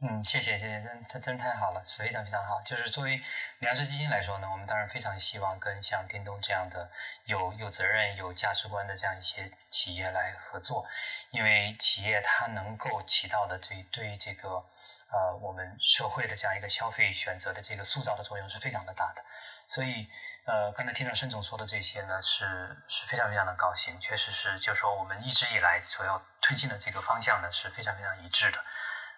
[0.00, 2.60] 嗯，谢谢谢谢，真真真太好了，非常非常好。
[2.60, 3.20] 就是作为
[3.58, 6.88] 粮食基金来说呢，我们当然非常希望跟像叮咚这样的
[7.24, 10.86] 有有责任、有价值观的这样一些企业来合作，
[11.32, 14.64] 因为企业它能够起到的对对于这个
[15.10, 19.24] 呃我们社会的这样一个消费选择的这个塑造的作用是非常的大的。
[19.68, 20.08] 所以
[20.46, 28.58] 呃，刚才听到申总说的这些呢，是是非常非常的高兴，确实是，就是说我们一直以来所要推进的这个方向呢是非常非常一致的。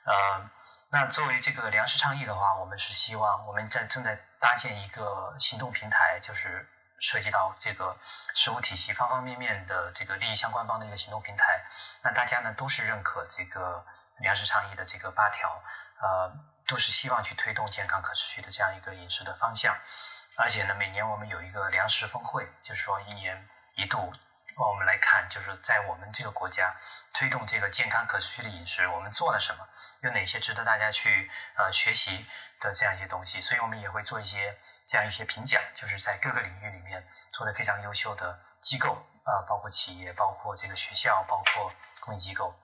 [0.05, 0.51] 呃，
[0.91, 7.97] 那作为这个粮食倡议的话，我们是希望我们在正在搭建一个行动平台，就是涉及到这个
[8.35, 11.63] 食物体系方方面面的这个利益相关方的一个行动平台。
[12.03, 13.87] 那大家呢都是认可这个
[14.19, 15.63] 粮食倡议的这个八条，
[16.01, 16.33] 呃，
[16.67, 19.79] 都是希望去推动健康可持续的这样一个饮食的方向。
[20.41, 24.13] 而且呢，每年我们有一个粮食峰会，就是说一年一度。
[24.57, 26.75] 我们来看，就是在我们这个国家
[27.15, 29.67] 推动这个健康可持续的饮食，我们做了什么？
[30.01, 32.27] 有哪些值得大家去呃学习
[32.59, 33.41] 的这样一些东西？
[33.41, 38.93] 所以我们也会做一些这样一些评奖，就是在各个领域里面做的非常优秀的机构
[39.25, 42.55] 啊，包括企业、包括这个学校、包括公益机构，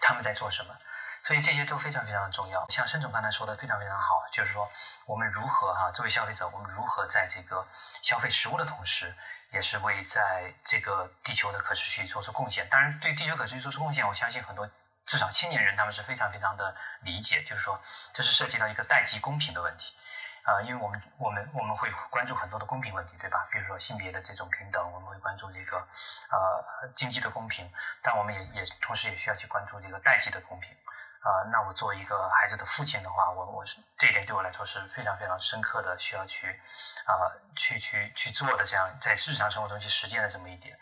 [0.00, 0.74] 他们在做什么？
[1.22, 2.66] 所以这些都非常非常的重要。
[2.68, 4.68] 像申总刚才说的非常非常好，就是说
[5.06, 7.66] 我们如何哈作为消费者，我们如何在这个
[8.02, 9.14] 消费食物的同时，
[9.50, 12.68] 也是为在这个地球的可持续做出贡献。
[12.68, 14.68] 当然，对地球可持续做出贡献，我相信很多
[15.06, 17.80] 至少青年人他们是非常非常的理解，就是说
[18.12, 19.94] 这是涉及到一个代际公平的问题
[20.42, 23.46] 啊，因为我们我们我们会关注很多的公平问题，对吧？
[23.52, 27.70] 比如说性别的这种平等，我们会关注这个呃经济的公平，
[28.02, 30.76] 但我们也也同时也需要去关注这个代际的公平。
[31.22, 36.60] 啊，那我作为一个孩子的父亲的话，我我是这一点对我来说是非常非常深刻的，需要去
[37.06, 40.76] 啊去去去做的，这样在日常生活中去实践的这么一点。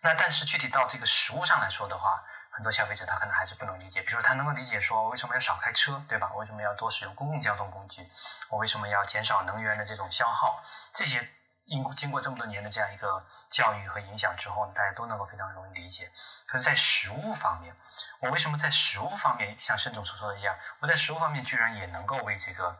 [0.00, 4.00] 那但是具体到这个食物上来说的话，很多消费者他可能还是不能理解。
[4.00, 6.32] 比如说他能够理解说为什么要少开车，对吧？
[6.34, 8.10] 为什么要多使用公共交通工具？
[8.48, 10.62] 我为什么要减少能源的这种消耗？
[10.92, 11.30] 这些。
[11.66, 16.10] 经经过这么多年的这样一个教育和影响之后，大家都能够非常容易理解。
[16.46, 17.74] 可是，在食物方面，
[18.20, 22.78] 我为什么在食物方面像盛总所说的一样，我在食物方面居然也能够为这个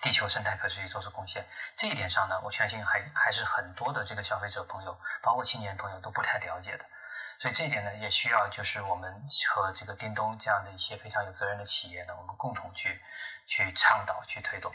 [0.00, 1.46] 地球生态可持续做出贡献？
[1.76, 6.86] 这一点上呢，我相信还还是很多的这个消费者朋友，包括青年朋友都不太了解的。
[7.38, 13.02] 所以这一点呢，也需要就是我们和这个叮咚这样的一些非常有责任的企业呢，我们共同去
[13.46, 14.72] 去倡导、去推动。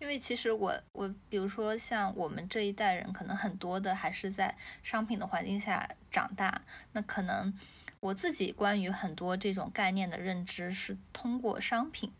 [0.00, 7.56] 因为其实我我比如说像我们这一代人，可能很多的还是在商品的环境下长大，那可能
[8.00, 12.10] 我自己关于很多这种概念的认知是通过商品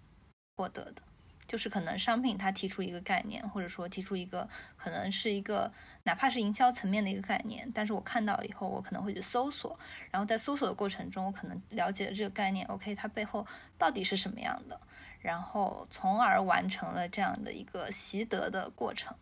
[0.57, 1.03] 获得的，
[1.47, 5.73] 就是可能商品它提出一个概念，或者说提出一个可能是一个
[6.05, 9.79] 哪怕是营销层面的一个概念，但是我看到以后，我可能会去搜索，
[10.11, 13.47] 然后在搜索的过程中，我可能了解了这个概念，OK，它背后
[13.79, 14.79] 到底是什么样的。
[15.21, 19.15] 然后，从而完成了这样的一个习得的过程，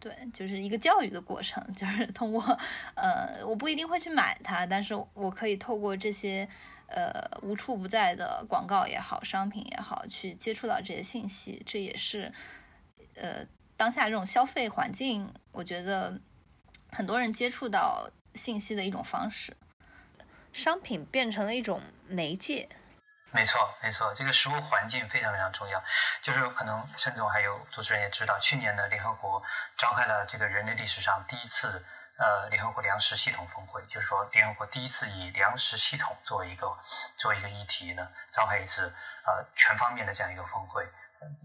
[0.00, 2.42] 对，就是一个教育的过程， 就是通过，
[2.94, 6.48] 呃，我不一定会去买它，但是我可以透过这些，
[6.86, 12.32] 呃，无处不在的广告也好，商品也好，去接触到这些信息，这也是，
[13.14, 16.18] 呃，当下这种消费环境，我觉得
[16.90, 19.54] 很多人接触到信息的一种方式，
[20.54, 22.70] 商品变成了一种媒介。
[23.34, 25.82] 没错，没错，这个食物环境非常非常重要。
[26.22, 29.42] 就是可能申总还有主持人也知道，去年的联合国
[29.76, 31.84] 召开了这个人类历史上第一次
[32.16, 36.78] 呃联合国粮食系统峰会，就是说联合国第一次以粮食系统作为一个
[37.16, 38.82] 作为一个议题呢，召开一次
[39.26, 40.88] 呃全方面的这样一个峰会，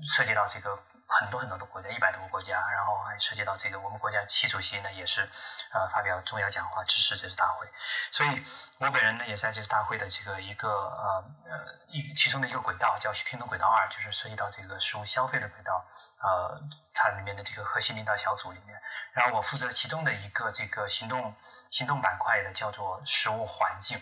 [0.04, 0.78] 涉及到这个。
[1.10, 5.28] 很多很多的国家，一百多个国家，然后还涉及到这个我们国家习主席呢，也是
[5.72, 7.67] 呃发表重要讲话支持这次大会，
[8.12, 8.45] 所以
[8.78, 15.84] 我本人呢也在这次大会的这个一个呃呃一其中的一个轨道叫行动轨道二，就是涉及到这个食物消费的轨道，
[16.22, 16.62] 呃
[16.93, 18.80] 它里面的这个核心领导小组里面，
[19.12, 21.36] 然后我负责其中的一个这个行动
[21.72, 24.00] 行动板块的叫做食物环境，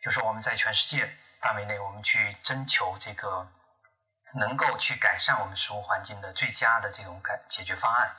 [0.00, 3.46] 就是我们在全世界范围内，我们去征求这个。
[4.34, 8.14] 能够去改善我们食物环境的最佳的这种改解决方案。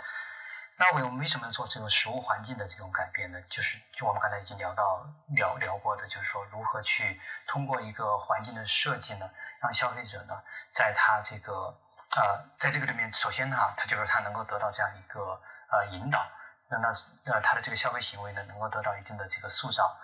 [0.78, 3.40] 那我们为什么要做这种食物环境的这种改变呢？
[3.48, 10.34] 就是就我们刚才已经聊到聊聊过的，就是说如何去通过一个环境的设计呢，让消费者呢，
[10.72, 11.78] 在他这个
[12.16, 15.40] 呃，在这个里面，首先哈，他就是他能够得到这样一个
[15.70, 16.28] 呃引导，
[16.68, 16.88] 那那
[17.32, 19.96] 呃他的这个消费行为呢，能够得到一定的这个塑造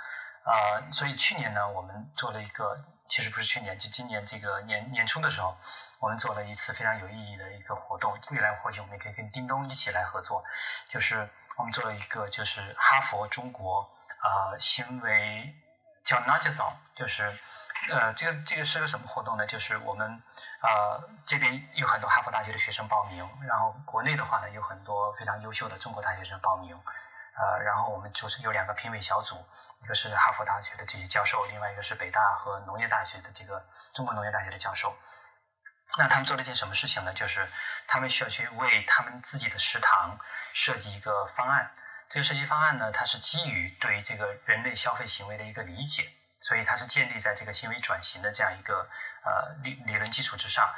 [0.48, 0.82] 啊。
[0.89, 2.84] 所以去年呢，我们做了一个。
[3.10, 5.56] 其实不是去年，就今年这个年年初的时候，
[6.00, 8.14] 我们做了一次非常有意义的一个活动。
[8.32, 10.43] 未来或许我们也可以跟叮咚一起来合作，
[10.89, 13.89] 就是我们做了一个就是哈佛中国
[14.22, 15.56] 呃行为
[16.04, 17.34] 叫 Nudgeathon，就是
[17.89, 19.48] 呃这个这个是个什么活动呢？
[19.48, 20.22] 就是我们
[20.62, 26.78] 呃这边有很多哈佛大学的学生报名，然后国内的话呢有很多非常优秀的中国大学生报名。
[27.38, 29.46] 呃，然后我们就是有两个评委小组，
[29.84, 33.64] 一个是哈佛大学的这些教授，另外一个是北大和农业大学的这个
[33.94, 34.98] 中国农业大学的教授。
[35.98, 37.14] 那他们做了一件什么事情呢？
[37.14, 37.48] 就是
[37.88, 40.18] 他们需要去为他们自己的食堂
[40.54, 41.72] 设计一个方案。
[42.10, 46.12] 这个设计方案呢，它是基于对于这个人类消费行为的一个理解，
[46.42, 48.90] 所以它是建立在这个行为转型的这样一个
[49.24, 50.74] 呃理理论基础之上。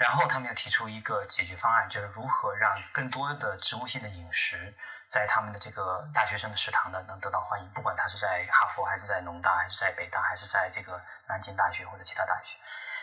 [0.00, 4.74] 然后他们要提出一个解决方案，就是如何让更多的植物性的饮食
[5.06, 12.56] 在他们的这个大学生的食堂呢能得到欢迎，不管他是在哈佛还是在农大还是在北大还是在这个南京大学或者其他大学，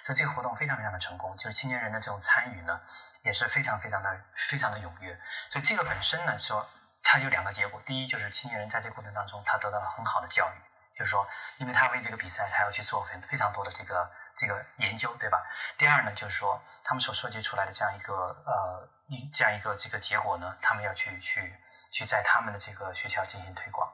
[0.05, 2.81] 所以这个活动非常非常的成功，就是青年人的这种参与呢
[3.21, 5.21] 也是非常非常的非常的踊跃。
[5.51, 6.67] 所以这个本身呢说
[7.03, 10.66] 它有两个结果，第一就是青年人在这个过程当中他得到了很好的教育。
[10.97, 11.27] 就是说，
[11.57, 15.45] 因为他为这个比赛，他要去做非非常多的这个这个研究，对吧？
[15.77, 18.13] 第二呢，就是说，他们所收集出来的这样一个
[18.45, 21.55] 呃一这样一个这个结果呢，他们要去去
[21.91, 23.93] 去在他们的这个学校进行推广。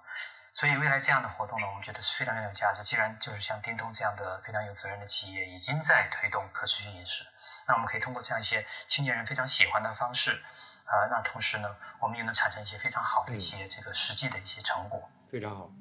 [0.56, 2.84] 所以未来这样的活动呢，我们觉得是非常非常有价值。
[2.84, 7.26] 既然就是像叮咚这样的非常有责任的企业已经在推动可持续饮食，
[7.68, 10.44] 那我们可以通过这样一些青年人非常喜欢的方式，
[10.86, 15.10] 啊，那同时呢，我们也能产生一些非常好的一些这个实际的一些成果。
[15.32, 15.72] 非常好。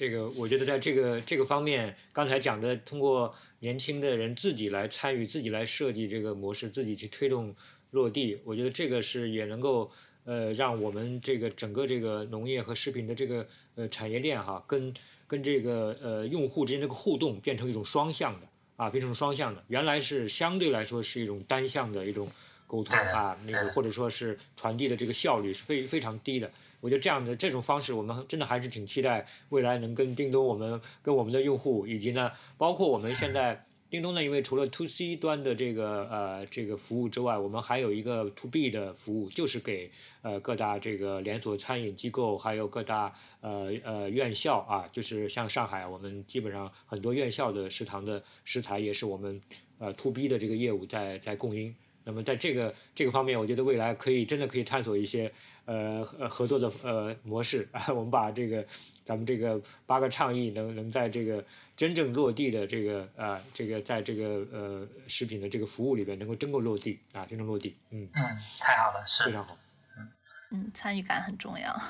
[0.00, 7.54] 这个我觉得在这个这个方面，刚才讲的通过年轻的人自己来参与、自己来设计这个模式、自己去推动
[7.90, 9.90] 落地，我觉得这个是也能够
[10.24, 14.94] 呃让我们这个整个这个农业和食品的这个呃产业链哈，跟
[15.26, 18.46] 跟这个呃用户之间这个互动变成一种双向的
[18.76, 19.62] 啊，变成双向的。
[19.68, 22.26] 原来是相对来说是一种单向的一种
[22.66, 26.50] 沟通啊，那个或者说是传递的这个效率是非非常低的。
[26.80, 39.90] 我觉得这样的这种方式，我们真的还是挺期待未来能跟叮咚，我们跟我们的用户，以及呢，包括我们现在叮咚呢，因为除了 to C 端的这个呃这个服务之外，我们还有一个 to B 的服务，就是给
[40.22, 49.42] 呃各大这个连锁餐饮机构，还有各大呃呃院校啊，就是像上海，我们基本上很多院校的食堂的食材也是我们
[49.78, 51.74] 呃 to B 的这个业务在在供应。
[52.04, 55.30] 那么在这个这个方面，我觉得未来可以真的可以探索一些。
[55.70, 57.68] 呃呃合作的呃模式。
[57.72, 58.66] 啊， 我们把这个
[59.04, 61.44] 咱们这个八个倡议能能在这个
[61.76, 68.08] 真正落地的这个啊这个在这个呃食品的这个服务里边能够真够落地啊真正落地嗯。
[68.14, 68.22] 嗯
[68.58, 69.24] 太好了是。
[69.24, 69.56] 非常好。
[69.96, 70.08] 嗯。
[70.50, 71.80] 嗯参与感很重要。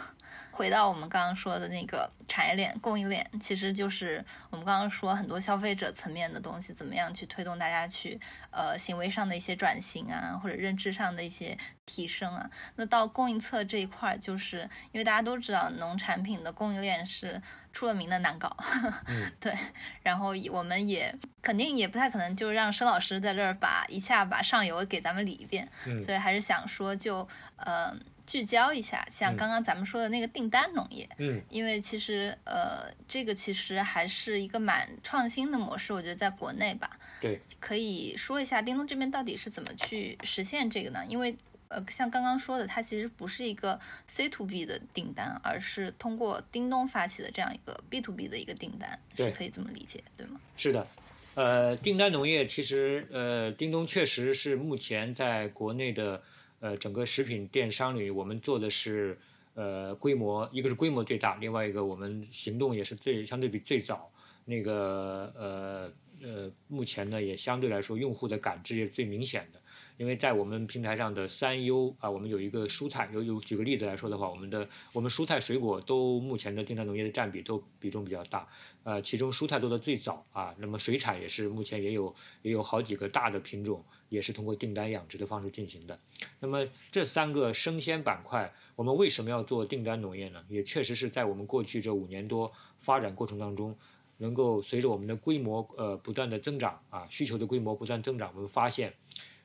[0.51, 8.21] 回到我们刚刚说的那个产业链、供应链，其实就是我们刚刚说很多消费者层面的东西，怎么样去推动大家去
[8.51, 12.51] 呃行为上的一些转型啊，或者认知上的一些提升啊。
[12.77, 17.41] 那到供应侧这一块，就是因为大家都知道农产品的供应链是
[17.73, 18.55] 出了名的难搞，
[19.41, 19.57] 对。
[20.03, 25.67] 然后我们也肯定也不太可能就让申老师在这儿把一下把上游给咱们理一遍，
[26.05, 27.27] 所以还是想说就
[27.57, 27.97] 呃。
[28.31, 41.05] 聚焦一下，像刚刚咱们说的那个订单农业，嗯，因为其实呃，这个其实还是一个蛮创新的模式，我觉得在国内吧，对，可以说一下叮咚这边到底是怎么去实现这个呢？
[41.09, 50.41] 因为呃，像刚刚说的，它其实不是一个 C to B 的订单，而是通过叮咚发起的这样一个 B to B 的一个订单，是可以这么理解，对吗？
[50.57, 50.87] 是的，
[51.35, 56.23] 呃，订单农业其实呃，叮咚确实是目前在国内的。
[56.61, 59.19] 呃，整个食品电商里，我们做的是，
[59.55, 64.11] 呃，规模一个是规模最大，另外一个我们行动也是最相对比最早，
[64.45, 65.93] 那个呃
[66.23, 69.61] 呃，目前呢也相对来说用户的感知也最明显的。
[69.97, 78.49] 因为在我们平台上的三优啊，我们有一个蔬菜，有有举个例子来说的话，我们的我们蔬菜水果都目前的订单农业的占比都比重比较大，
[78.83, 85.99] 呃，其中蔬菜做的最早啊，那么水产也是目前也有也有好几个大的品种，也是通过订单养殖的方式进行的。
[86.39, 90.45] 那么这三个生鲜板块，我们为什么要做订单农业呢？
[90.51, 93.75] 也确实是在我们过去这五年多发展过程当中，
[94.19, 98.93] 能够随着我们的规模呃不断的增长啊，需求的规模不断增长，我们发现。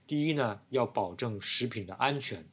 [0.07, 2.45] 第一呢，要保证食品的安全，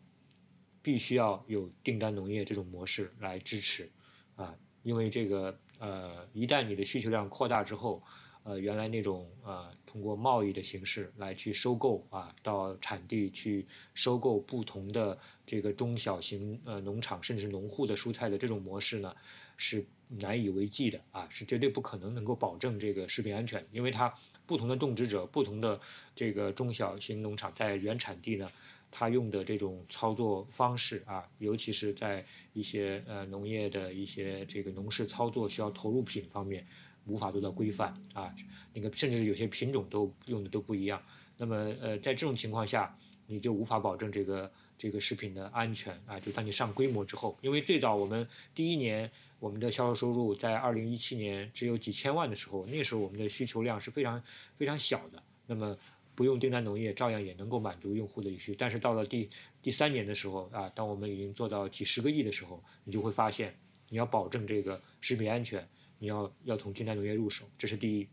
[0.81, 3.91] 必须要有订单农业这种模式来支持，
[4.37, 8.03] 啊，因为这个呃，一旦你的需求量扩大之后，
[8.45, 19.15] 呃，原来那种呃，通过贸易的形式来去收购啊，到产地去收购不同的这个中小型呃农场甚至是农户的蔬菜的这种模式呢，
[19.57, 24.15] 是难以为继的啊，是绝对不可能能够保证这个食品安全，因为它。
[24.45, 25.81] 不同的种植者，不同的
[26.17, 28.51] 这个中小型农场在原产地呢，
[28.91, 36.67] 他用的这种操作方式啊，尤其是在一些呃农业的一些这个农事操作需要投入品方面，
[37.07, 38.35] 无法做到规范啊，
[38.73, 41.03] 那个甚至有些品种都用的都不一样。
[41.37, 42.97] 那么呃，在这种情况下，
[43.27, 46.21] 你就无法保证这个这个食品的安全啊。
[46.21, 49.11] 就当你上规模之后，因为最早我们第一年。
[49.43, 54.23] 我们的销售收入在二零一七年只有几千万的时候，那时候我们的需求量是非常
[54.57, 55.21] 非常小的。
[55.49, 55.77] 那么
[56.15, 58.57] 不用订单农业，照样也能够满足用户的需求。
[58.57, 59.29] 但是到了第
[59.61, 63.53] 第三年的时候啊，当我们已经做到几十个亿的时候，你就会发现，
[63.89, 65.69] 你要保证这个食品安全，
[66.03, 68.09] 你要要从订单农业入手，这是第一。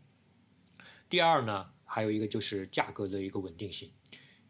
[1.08, 3.90] 第二呢，还有一个就是价格的一个稳定性，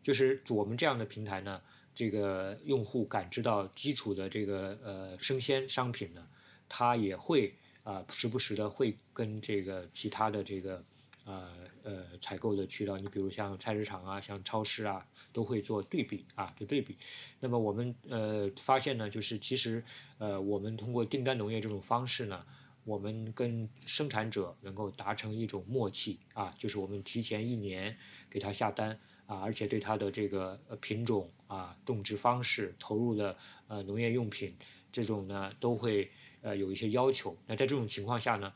[0.03, 1.63] 就是我们这样的平台呢，
[1.95, 6.29] 这个用户感知到基础的这个呃生鲜商品呢，
[6.69, 10.85] 它也会啊时不时的会跟这个其他的这个
[11.25, 11.51] 呃
[11.83, 16.99] 呃采购的渠道，你比如像菜市场啊、像超市啊，都会做对比啊，做对比。
[17.41, 19.83] 那么我们呃发现呢，就是其实
[20.19, 22.45] 呃我们通过订单农业这种方式呢。
[22.85, 27.97] 我们跟生产者能够达成一种默契啊，就是我们提前一年
[28.31, 33.37] 给他下单啊，而且对他的这个品种啊、种植方式、投入的
[33.69, 34.57] 呃农业用品
[34.91, 36.11] 这种呢，都会
[36.41, 37.37] 呃有一些要求。
[37.47, 38.53] 那在这种情况下呢，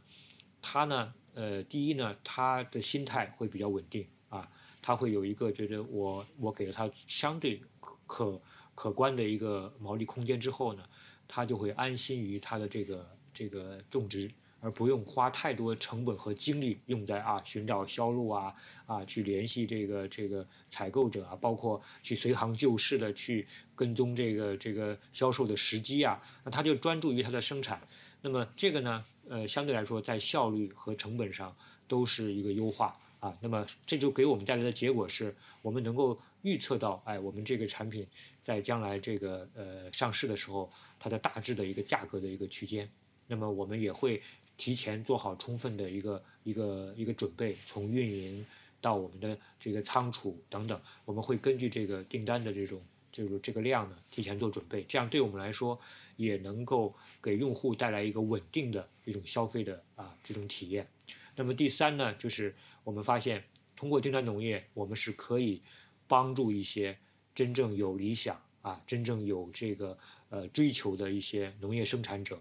[0.62, 4.50] 他呢呃第一呢，他的心态会比较稳定啊，
[4.80, 7.60] 他会有一个觉得我我给了他相对
[8.06, 8.40] 可
[8.74, 10.82] 可观的一个毛利空间之后呢，
[11.28, 13.13] 他就会安心于他的这个。
[13.34, 14.30] 这个种植，
[14.60, 18.54] 而不用花太多成本和精力用在啊寻找销路啊
[18.86, 27.86] 啊去联系这个这个采购者啊，包括去随行就市的去跟踪这个这个销售的时机啊，那他就专注于他的生产。
[28.22, 31.54] 那么这个呢，呃，相对来说在效率和成本上
[31.86, 33.36] 都是一个优化啊。
[33.42, 38.06] 那么这就给我们带来的结果是，我们能够预测到，哎，我们这个产品
[38.42, 42.88] 在将来这个呃上市的时候，它的大致的一个价格的一个区间。
[43.26, 44.22] 那么我们也会
[44.56, 48.44] 提前做好充分的一个一个一个准备，从运营
[48.80, 55.80] 到我们的这个仓储等等，我们会根据这个订单的这种这个这个量呢，提前做准备，这样对我们来说
[56.16, 60.86] 也能够给用户带来一个稳定的一种消费的啊这种体验。
[61.34, 62.54] 那么第三呢，就是
[62.84, 63.42] 我们发现
[63.74, 65.62] 通过订单农业，我们是可以
[66.06, 66.96] 帮助一些
[67.34, 69.98] 真正有理想啊、真正有这个
[70.28, 72.40] 呃追求的一些农业生产者。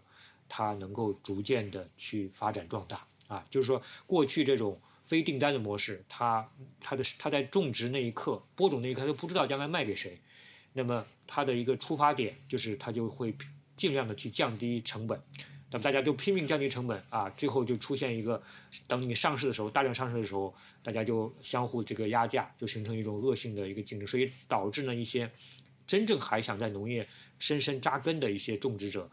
[0.56, 3.08] 它能够逐渐的去发展壮大。
[3.28, 6.48] 啊，就是说过去这种非订单的模式，它
[6.80, 10.20] 它的它在种植那一刻播种那一刻都不知道将来卖给谁，
[10.74, 13.34] 那么它的一个出发点就是它就会
[13.76, 15.20] 尽量的去降低成本，
[15.72, 18.44] 那么大家就拼命降低成本啊，最后就出现一个，
[18.86, 25.32] 等你上市的时候大量上市的时候，大家就相互这个压价，就形成一种恶性的一个竞争，所以导致呢一些
[25.88, 27.08] 真正还想在农业
[27.40, 29.10] 深深扎根的一些种植者。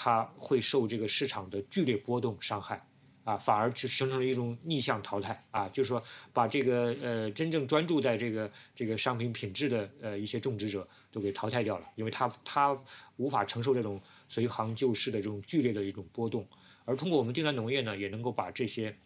[0.00, 2.86] 它会受这个市场的剧烈波动伤害，
[3.24, 6.00] 啊，反而去形成了一种逆向淘汰，啊，就是说
[6.32, 12.80] 把这个呃真正专注在这个这个商品品质的呃一些种植者都给淘汰掉了，因为他他
[13.16, 16.46] 无法承受这种随行就市的这种剧烈的一种波动，
[16.84, 18.96] 而通过我们订单农业呢，也能够把这些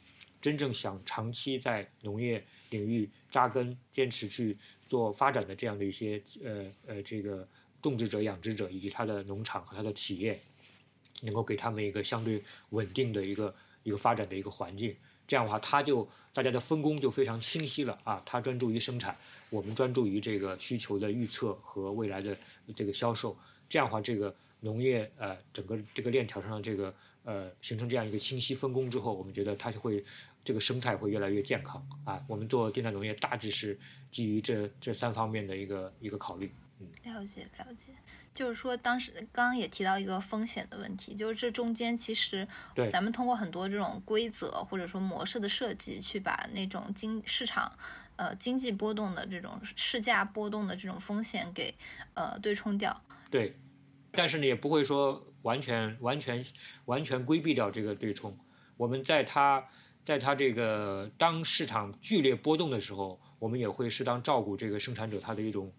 [0.42, 4.58] 真正想长期在农业领域扎根、坚持去
[4.90, 7.48] 做发展的这样的一些呃呃这个
[7.80, 10.38] 种植者、养殖者以及他的农场和他的企业。
[11.22, 14.94] 能够给他们一个相对稳定的一个一个发展的一个环境，
[15.26, 18.22] 这样的话，他就大家的分工就非常清晰了啊。
[18.24, 19.16] 他专注于生产，
[19.50, 22.36] 我们专注于这个需求的预测和未来的
[22.76, 23.36] 这个销售。
[23.68, 26.94] 这样的话，这个农业呃整个这个链条上的这个
[27.24, 30.04] 呃形成这样一个清晰分工之后，我们觉得它就会
[30.44, 32.22] 这个生态会越来越健康啊。
[32.28, 33.78] 我们做订单农业大致是
[34.10, 36.52] 基于这这三方面的一个一个考虑。
[37.04, 37.92] 了解了解，
[38.32, 42.46] 就是说，当时刚刚也提到一个风险的问题，就是这中间其实，
[42.90, 47.70] 咱们通过很多这种规则或者说模式的设计，去把那种经市场，
[48.16, 51.74] 呃，经济波动的这种市价波动的这种风险给
[52.14, 53.02] 呃对冲掉。
[53.30, 53.58] 对，
[54.12, 56.44] 但是呢，也不会说完全完全
[56.86, 58.36] 完全规避掉这个对冲。
[58.76, 59.68] 我们在它
[60.04, 65.72] 在它这个当市场剧烈波动的时候，我们也会适当照顾这个生产者他的一种。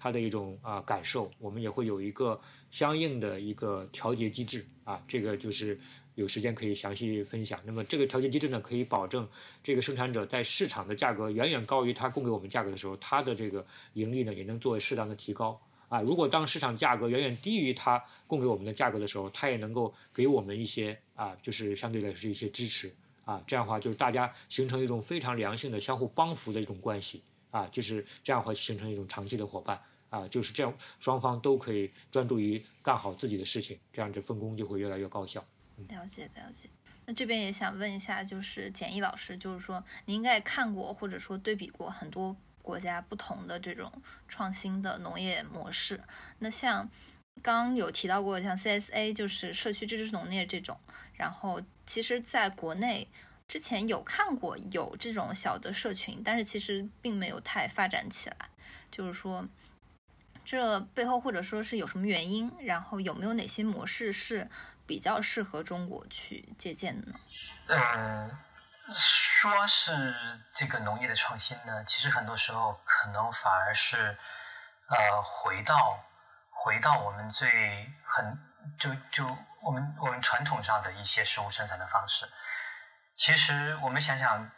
[0.00, 2.40] 它的一种啊感受，我们也会有一个
[2.70, 5.78] 相应的一个调节机制啊，这个就是
[6.14, 7.60] 有时间可以详细分享。
[7.66, 9.28] 那么这个调节机制呢，可以保证
[9.62, 16.00] 这个生产者在市场的价格远远高于他供给我们价格的时候，他的这个盈利呢也能做适当的提高啊。
[16.00, 22.90] 如果当市场价格远远低于他供给我们的价格的时候，他也能够给我们一些啊，就是相对来说是一些支持
[23.24, 23.42] 啊。
[23.46, 29.80] 这样的话，就是大家形成一种非常良性的相互帮扶的一种关系啊，就是这样会形成一种长期的伙伴。
[30.10, 35.44] 啊，就是这样，双方都可以专注于干好自己的事情，这样这分工就会越来越高效。
[35.88, 36.68] 了解了解。
[37.06, 43.90] 那这边也想问一下，就是简易老师，就是说您应该也看过或者说对比过很多国家不同的这种
[44.28, 46.00] 创新的农业模式。
[46.40, 46.90] 那像
[47.40, 50.78] 刚刚有提到过，像 CSA 就是社区支持农业这种，
[51.14, 53.08] 然后其实在国内
[53.48, 58.50] 之前有看过有这种小的社群，但是其实并没有太发展起来，
[58.90, 59.48] 就是说。
[60.50, 62.52] 这背后或者说是有什么原因？
[62.58, 64.50] 然后有没有哪些模式是
[64.84, 67.20] 比较适合中国去借鉴的呢？
[67.68, 68.36] 嗯，
[68.92, 70.12] 说是
[70.50, 74.18] 这个农业的创新呢，其实很多时候可能反而是
[74.88, 76.04] 呃回到
[76.50, 78.36] 回到我们最很
[78.76, 79.24] 就就
[79.62, 82.28] 我们我们传统上的一些食物生产的方式。
[83.14, 84.50] 其实我们想想，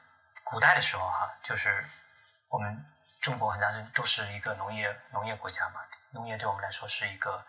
[0.42, 1.84] 古代的时候哈，就是
[2.48, 2.82] 我们
[3.22, 7.46] 中国很长时间都是一个农业农业国家嘛，农业对我们来说是一个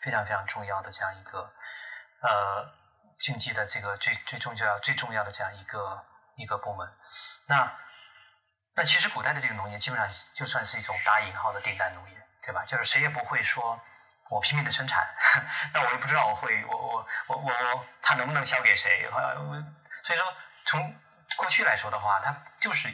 [0.00, 1.52] 非常非常重要的这样一个
[2.22, 2.72] 呃
[3.18, 6.06] 经济的这个最最重要最重要的这样一个
[6.36, 6.88] 一个部门。
[7.46, 7.70] 那
[8.74, 12.62] 那其实古代的这个农业基本上就算是一种打引号的订单农业，对吧？
[12.64, 13.78] 就是谁也不会说
[14.30, 15.06] 我拼命的生产，
[15.74, 19.64] 那我又不知道我会我我我我我他能不能销给谁，我
[20.04, 20.32] 所以说。
[20.68, 21.00] 从
[21.36, 22.92] 过去来说的话，它就是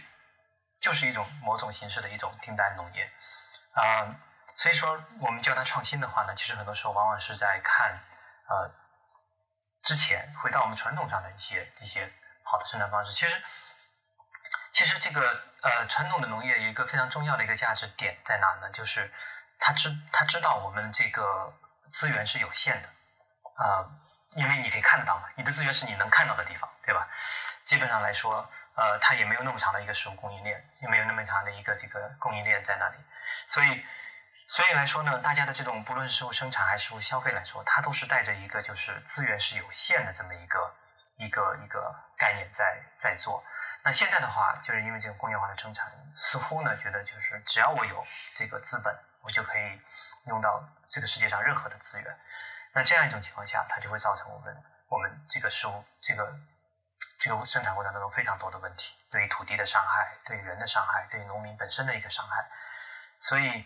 [0.83, 3.11] 就是一种某种形式的一种订单农业
[3.73, 4.17] 啊，
[4.57, 8.01] 所以说我们叫它创新的话呢，其实很多时候往往是在看
[8.49, 8.75] 呃
[9.81, 12.13] 之前回到我们传统上的一些一些
[12.43, 13.13] 好的生产方式。
[13.13, 13.43] 其实
[14.73, 15.21] 其实这个
[15.63, 18.69] 呃传统的农业有一个非常重要的一个价值点在哪呢？
[18.71, 19.11] 就是
[19.61, 21.55] 他知他知道我们这个
[21.89, 22.89] 资源是有限的
[23.55, 23.87] 啊，
[24.33, 27.09] 因为你可以看得到嘛，你的资源是你能看到的地方，对吧？
[27.65, 32.97] 基本上来说，呃，它也没有那么长的一个食物供应链，也没有那么长的一个这个供应链在那里，
[33.47, 33.85] 所以，
[34.49, 40.75] 所以来说呢，大家的这种不论是生产还是消费来说，它都是带着一个就是资源是有限的这么一个
[41.17, 43.45] 一个一个概念在在做。
[43.85, 49.81] 那现在的话，就是因为这个工业化的生产，似乎呢觉得就是只要我有这个资本，我就可以
[50.27, 52.19] 用到这个世界上任何的资源。
[52.73, 56.35] 那这样一种情况下，它就会造成我们我们这个食物这个。
[57.23, 62.45] 这个生产过程当中非常多的问题，对于土地的伤害，对人的伤害，对农民本身的一个伤害，
[63.21, 63.65] 所以，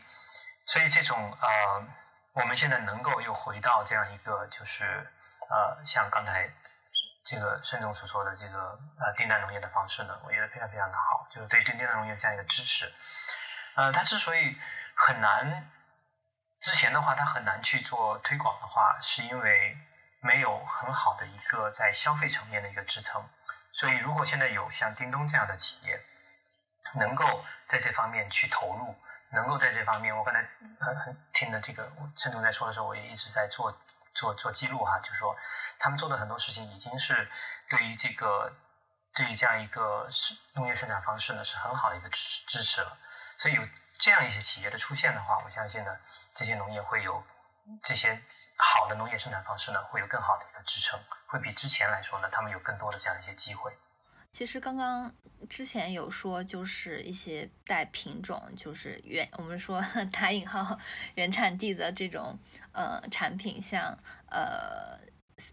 [0.66, 1.86] 所以这种呃，
[2.34, 5.10] 我们现在能够又回到这样一个，就是
[5.48, 6.52] 呃，像刚才
[7.24, 12.92] 这个孙总所说的这个呃订单农业的方式呢，我觉得非常非常的好，就是对订单农业这样一个支持。
[13.76, 14.60] 呃，它之所以
[14.94, 15.70] 很难，
[16.60, 19.78] 之前的话它很难去做推广的话，是因为
[20.20, 23.26] 没有很好的一个在消费层面的一个支撑。
[23.76, 26.02] 所以，如果现在有像叮咚这样的企业，
[26.94, 28.96] 能够在这方面去投入，
[29.28, 30.48] 能够在这方面，我刚才
[30.80, 33.78] 很很听的这个陈总在说的时候，我也一直在做
[34.14, 35.36] 做做记录哈，就是说
[35.78, 37.30] 他们做的很多事情已经是
[37.68, 38.50] 对于这个
[39.12, 40.08] 对于这样一个
[40.54, 42.96] 农业生产方式呢是很好的一个支支持了。
[43.36, 43.62] 所以有
[43.92, 45.94] 这样一些企业的出现的话，我相信呢，
[46.32, 47.22] 这些农业会有。
[47.82, 48.22] 这些
[48.56, 53.72] 好的农业生产方式呢，会有更好的一个支撑，会比之前来说呢，他们有更多的这样一些机会。
[54.32, 55.12] 其实刚刚
[55.48, 60.78] 之前有说，就是一些带品种，就是原我们说 打引号
[61.14, 62.38] 原产地的这种
[62.72, 63.98] 呃产品，像
[64.30, 65.00] 呃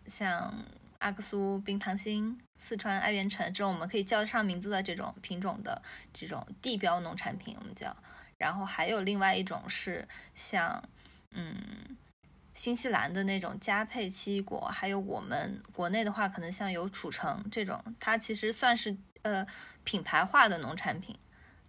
[0.05, 0.53] 像
[0.99, 5.81] 阿克苏冰糖心、四川爱媛橙这种我们可以叫得上名字的这种品种的
[6.13, 7.95] 这种地标农产品，我们叫。
[8.37, 10.83] 然后还有另外一种是像
[11.31, 11.97] 嗯。
[12.53, 19.45] 新西兰的那种加配奇异果，还有我们国内的话，可能像有褚橙这种，它其实算是呃
[19.83, 21.17] 品牌化的农产品，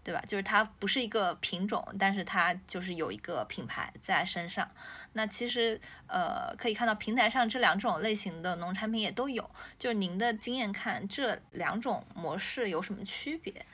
[0.02, 0.22] 对吧？
[0.28, 4.70] 就是它不是一个品种，但是它就是有一个品牌在身上。
[5.14, 9.50] 那其实呃可以看到平台上这两种类型的农产品也都有。
[9.78, 13.64] 就是您的经验看，这两种模式有什么区别？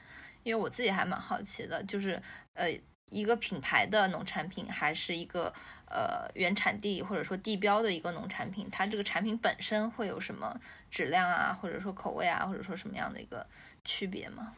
[0.44, 2.22] 因为我自己还蛮好奇的，就是
[2.54, 2.80] 呃。
[3.12, 5.52] 一个品牌的农产品，还是一个
[5.91, 10.59] 呃原产地或者说地标的一个农产品，它这个产品本身会有什么
[10.91, 13.47] 质量啊，或者说口味啊，或者说什么样的一个
[13.84, 14.55] 区别吗？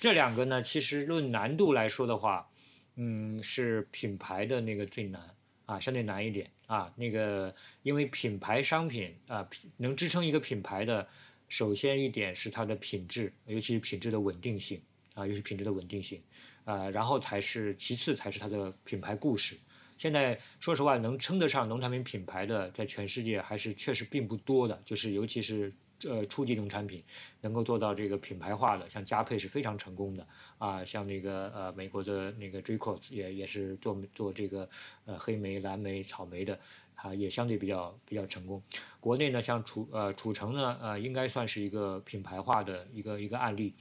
[0.00, 2.48] 这两个呢，其实论难度来说的话，
[2.96, 5.22] 嗯，是品牌的那个最难
[5.66, 6.92] 啊，相对难一点啊。
[6.96, 11.06] 那个因为品牌商品啊，能支撑一个品牌的，
[11.48, 14.82] 首先一点是它的品质，尤其是品质的稳定性
[15.14, 16.20] 啊，尤其品质的稳定性。
[16.64, 19.56] 啊，然后才是其次才是它的品牌故事。
[19.98, 24.80] 现在说实话，能称得上农产品品牌的，在全世界还是确实并不多的。
[24.84, 25.72] 就是尤其是
[26.04, 27.02] 呃初级农产品，
[27.40, 30.26] 能够做到这个品牌化的，像佳沛是非常成功的
[30.58, 30.84] 啊。
[30.84, 34.68] 像那个呃美国的那个 Dracos 也也是做做这个
[35.06, 36.58] 呃黑莓、蓝莓、草莓的
[36.94, 38.62] 啊，也相对比较比较成功。
[39.00, 43.72] 国内呢，像褚呃褚橙呢，呃应该算是一个品牌化的一个一个案例。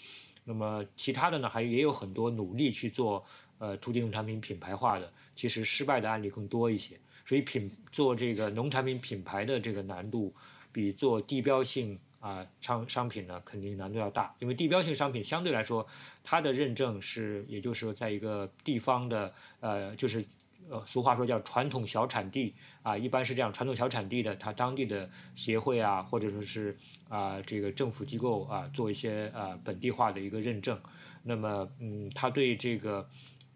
[0.46, 3.26] 那么其他的呢，还也有很多努力去做，
[3.58, 6.98] 呃，初级农产品品牌化的，其实失败的案例更多一些。
[7.26, 10.34] 所以品做这个农产品品牌的这个难度，
[10.72, 14.36] 比做地标性啊商商品呢，肯定难度要大。
[14.40, 15.88] 因为地标性商品相对来说，
[16.24, 20.24] 它的认证是，也就是说，在一个地方的，呃，就是
[20.70, 26.78] 呃，俗话说叫传统小产地啊，一般是这样，传统小产地的，它当地的协会啊，或者说是
[27.10, 30.80] 啊这个政府机构啊，做一些啊本地化的一个认证，
[31.24, 33.08] 那么嗯，它对这个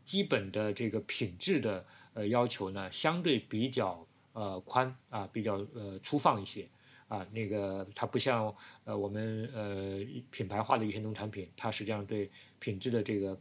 [0.09, 1.85] 基本的这个品质的
[2.15, 6.67] 呃要求呢，相对比较呃宽啊，比较呃粗放一些
[7.07, 8.55] 啊，那个它不像
[8.85, 9.99] 呃我们呃
[10.31, 13.39] 品牌化的一些农产品，它实际上对品质的这个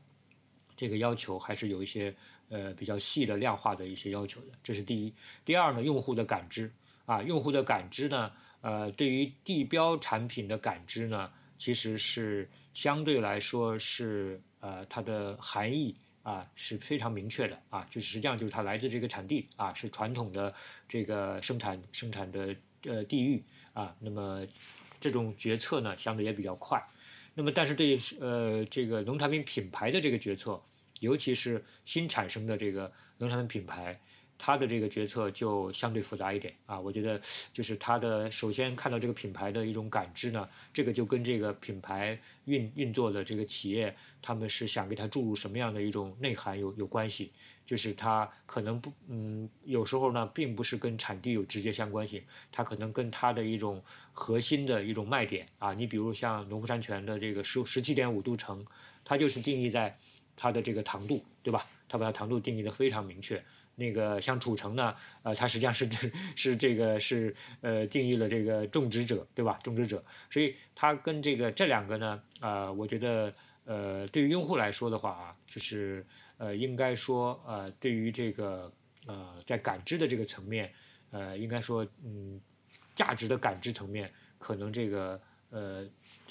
[0.77, 2.15] 这个要求还是有一些。
[2.51, 5.13] 呃，比较细的量化的一些要求的，这是第一。
[5.45, 6.73] 第二呢，用户的感知
[7.05, 20.55] 啊，用户的感知呢，呃，对于地标产品的感知呢，其实是相对来说是呃，它的含义啊是非常明确的啊，就实际上就是它来自这个产地啊，是传统的
[20.89, 23.43] 这个生产生产的呃地域
[23.73, 24.47] 啊，那么
[25.01, 26.83] 这种决策呢，相对也比较快。
[27.35, 30.63] 那么，但是对呃这个农产品品牌的这个决策。
[31.01, 34.01] 尤其是新产生的这个农产品品牌，
[34.39, 36.79] 他的这个决策就相对复杂一点啊。
[36.79, 37.21] 我觉得
[37.53, 47.33] 就是它的首先看到这个品牌的一种感知呢，这个就跟这个品牌运运作的这个企业，他们是想给它注入什么样的一种内涵有有关系。
[47.67, 53.83] 就是它可能不嗯，有时候呢，并不是跟产地有直接相关性，它可能跟它的一种
[54.13, 55.75] 核心的一种卖点啊。
[55.75, 58.65] 你比如像农夫山泉的这个十十七点五度橙，
[59.05, 59.99] 它就是定义在。
[60.41, 61.67] 它的这个糖度，对吧？
[61.89, 63.45] 它把它糖度定义的非常明确。
[63.79, 65.89] 那个像贮城呢，呃，它实际上是
[66.37, 69.59] 是这个是呃定义了这个种植者，对吧？
[69.63, 73.33] 种植者，所以它跟这个这两个呢，啊，我觉得
[73.65, 76.05] 呃，对于用户来说的话啊，就是
[76.37, 78.71] 呃，应该说呃，对于这个
[79.07, 80.73] 呃，在感知的这个层面，
[81.13, 82.41] 呃，应该说嗯，
[82.95, 85.21] 价值的感知层面，可能这个。
[85.51, 85.83] 呃，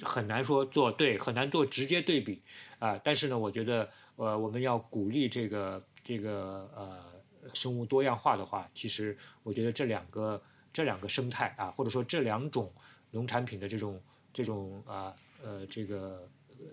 [0.04, 2.40] 很难说做对，很难做直接对比
[2.78, 3.02] 啊。
[3.04, 7.04] 但是呢，我觉得呃，我们要鼓励这个这个呃
[7.54, 10.42] 生物多样化的话，其实我觉得这两个
[10.72, 12.72] 这两个生态啊，或者说这两种
[13.12, 14.02] 农产品的这种
[14.34, 16.30] 这种啊呃这个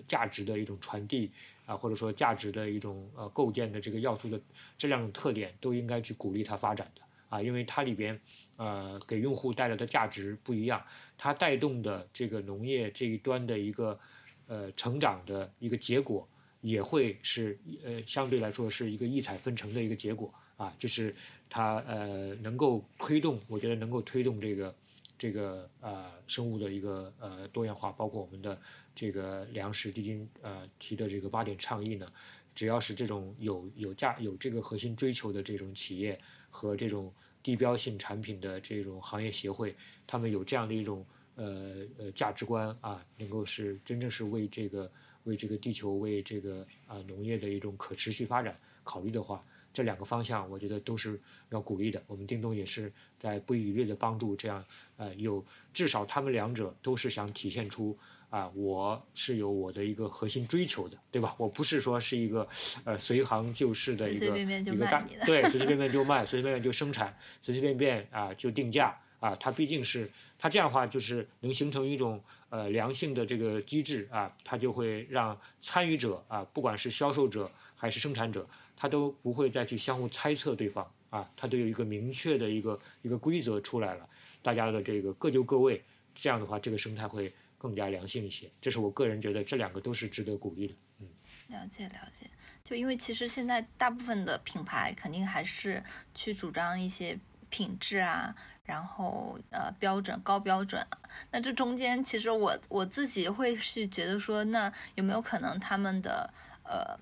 [0.06, 1.30] 价值的一种传递
[1.66, 4.40] 啊，或者说价值的一种呃构建的这个要素的
[4.78, 8.20] 这两种特点，都应该去鼓励它发展的啊，因为它里边。
[8.56, 10.80] 呃，给用户带来的价值不一样，
[11.18, 13.98] 它带动的这个农业这一端的一个
[14.46, 16.28] 呃成长的一个结果，
[16.60, 21.14] 也会是呃相对来说是一个异彩纷呈的一个结果啊，就是
[21.48, 24.74] 它呃能够推动，我觉得能够推动这个
[25.18, 28.60] 这个呃生物的一个呃多样化，包括我们的
[28.94, 32.10] 这个粮食基金呃提的这个八点倡议呢，
[32.54, 37.12] 只要是这种有有价有这个核心追求的这种企业和这种。
[37.44, 39.76] 地标性产品的这种行业协会，
[40.06, 44.90] 他们有这样的一种呃呃价值观啊，能够是真正是为这个
[45.24, 49.44] 为这个地球为这个啊农业的一种可持续发展考虑的话，
[49.74, 51.20] 这两个方向我觉得都是
[51.50, 52.02] 要鼓励的。
[52.06, 54.64] 我们叮咚也是在不遗余力的帮助这样
[54.96, 55.44] 呃有
[55.74, 57.98] 至少他们两者都是想体现出。
[58.30, 61.36] 啊，我是有我的一个核心追求的，对吧？
[61.38, 62.48] 我不是说是一个，
[62.82, 69.36] 呃，随行就市的一个一个大，对，随随便便就卖，随随便便就生产，随随便便啊就定价啊。
[69.36, 72.20] 它毕竟是，它这样的话就是能形成一种
[72.50, 84.08] 呃良性的这个机制啊，它就会让参与者啊，不管是销售者还是生产者，他都不会再去相互猜测对方啊，他都有一个明确的一个一个规则出来了，
[84.42, 87.32] 大家的这个各就各位，这样的话这个生态会。
[87.56, 90.74] 更加良性一些，这是我个人觉得这两个都是值得鼓励的。
[90.98, 91.08] 嗯，
[91.48, 92.26] 了解了解。
[92.62, 95.82] 就因为其实现在大部分的品牌肯定还是
[96.14, 97.18] 去主张一些
[97.48, 100.86] 品质啊，然后呃标准高标准。
[101.30, 106.30] 那这中间其实我我自己会是觉得说，那有没有可能他们的
[106.64, 106.94] 呃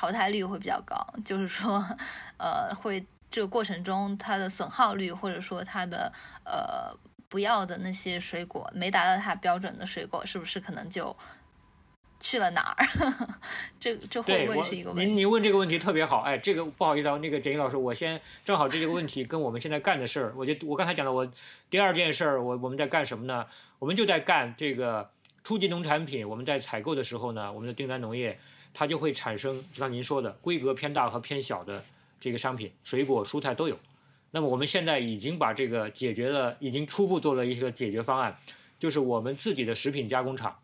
[0.00, 0.96] 淘汰率会比较高？
[1.24, 1.84] 就是说
[2.38, 6.12] 呃会这个过程中它的损耗率，或者说它的
[6.44, 6.96] 呃。
[7.30, 11.16] 不要的那些水果没达到它标准的水果，是不是可能就
[12.18, 12.84] 去了哪儿？
[13.78, 15.06] 这这会不会是一个问题？
[15.06, 21.30] 您您问这个问题特别好，哎，这个不好意思啊，那个简一老师，我先正好这个问题跟我们现在干的事儿，我就我刚才讲了，我
[21.70, 23.46] 第二件事儿，我我们在干什么呢？
[23.78, 25.08] 我们就在干这个
[25.44, 28.40] 初级农产品，我们在采购的时候呢，我们的订单农业
[28.72, 31.82] 它就会产生，就像您说的，规格偏大和偏小的
[32.20, 33.78] 这个商品，水果蔬菜都有。
[34.30, 38.38] 那么我们现在已经把这个解决了，已经初步做了一个解决方案，
[38.78, 40.56] 就是我们自己的食品加工厂。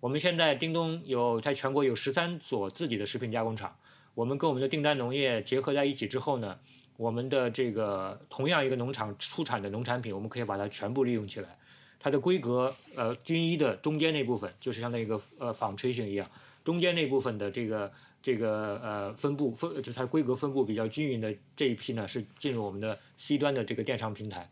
[0.00, 3.76] 我们现在叮咚有在全国有十三所自己的食品加工厂。
[4.14, 6.58] 我们跟我们的订单农业结合在一起之后呢，
[6.96, 11.56] 我们的这个同样一个农场出产的农产品，我们可以把它全部利用起来。
[12.00, 16.28] 它的规格呃均一的中间那部分，就是像那个呃纺锤形一样，
[16.64, 17.92] 中间那部分的这个
[18.22, 24.50] 这个呃分布分就它规格分布比较均匀的这一批呢，是进入我们的 C 端的这个电商平台。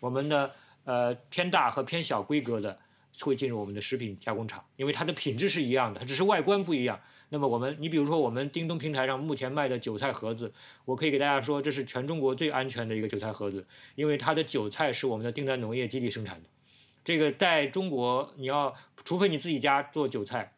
[0.00, 0.52] 我们的
[0.84, 2.78] 呃偏大和偏小规格的
[3.20, 7.00] 会进入我们的食品加工厂，因为它的品质是一样的，它只是外观不一样。
[7.30, 10.50] 那么我们，你比如说我们叮咚平台上目前卖的韭菜盒子，
[10.86, 16.48] 我可以给大家说，这是全中国最安全的一个韭菜盒子，因为它的韭菜是我们的订单农业基地生产的。
[17.04, 20.54] 这个在中国，你要除非你自己家做韭菜。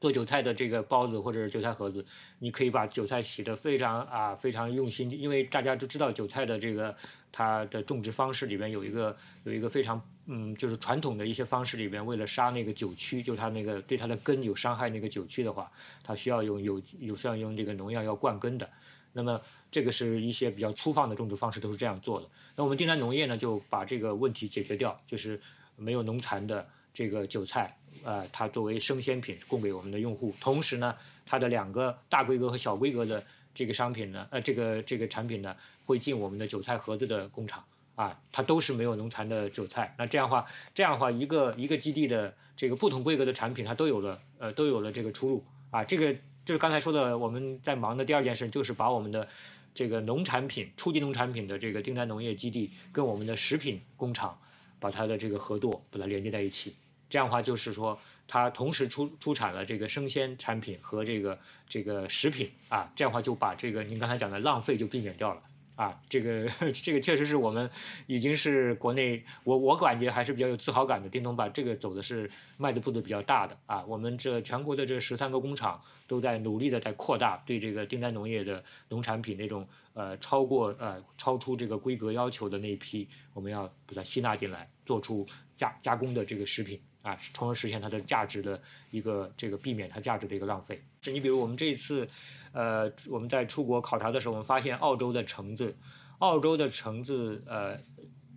[0.00, 2.04] 做韭菜的这个包子或者是韭菜盒子，
[2.38, 6.94] 你可以把韭菜洗得非常啊非常用心，因为大家都知道韭菜的这个
[7.32, 15.70] 它的种植方式里边有一个有一个非常嗯就是传统的一些方式里边，为了杀那个韭蛆，就它那个对它的根有伤害那个韭蛆的话，
[16.04, 18.68] 它需要用有有需要用这个农药要灌根的。
[19.14, 19.40] 那么
[19.70, 22.28] 这个是一些比较粗放的种植方式都是这样做的。
[22.54, 25.40] 那我们订单农业呢就把这个问题解决掉，就是
[25.74, 26.68] 没有农残的。
[26.98, 30.34] 这个韭菜，呃，它作为生鲜品供给我们的用户。
[30.40, 30.92] 同时呢，
[31.24, 33.24] 它的两个大规格和小规格的
[33.54, 37.62] 这个商品呢，呃，这个这个产品呢，会进我们的韭菜盒子的工厂
[37.94, 39.94] 啊，它都是没有农残的韭菜。
[39.96, 40.44] 那这样的话，
[40.74, 45.84] 这样的话，一个一个基地的这个不同规格的产品，它都有了，呃，都有了这个出入啊。
[45.84, 46.12] 这个
[46.44, 49.28] 就是刚才说的，我们在忙的第二件事，就是把我们的
[49.72, 54.36] 这个农产品、初级农产品的这个订单农业基地跟我们的食品工厂，
[54.80, 56.74] 把它的这个合作把它连接在一起。
[57.08, 61.38] 这样的话，就是说，它同时出出产了这个生鲜产品和这个
[61.68, 65.42] 这个食品啊，这样的话就把这个您刚才讲的浪费就避免掉了
[65.76, 65.98] 啊。
[66.08, 66.46] 这个
[66.82, 67.70] 这个确实是我们
[68.06, 71.08] 已经是国内，我我感觉还是比较有自豪感的。
[71.08, 73.82] 叮咚把这个走的是迈的步子比较大的啊。
[73.86, 86.78] 我们这全国的这十三个工厂都在努力的在扩大对这个订单农业的农产品那种呃超过呃超出这个规格要求的那一批，我们要把它吸纳进来，做出加加工的这个食品。
[87.08, 90.80] 啊，从而实现它的价值的一个这个避免它价值的一个浪费。
[91.00, 92.06] 就你比如我们这一次，
[92.52, 95.74] 呃，我们在出国考察的时候，我们发现澳洲的橙子，
[96.18, 97.78] 澳洲的橙子，呃，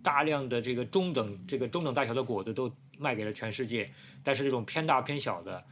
[0.02, 3.90] 大量的这个中等这个中等大小的果子都卖给了全世界，
[4.24, 5.62] 但是这种偏大偏小的，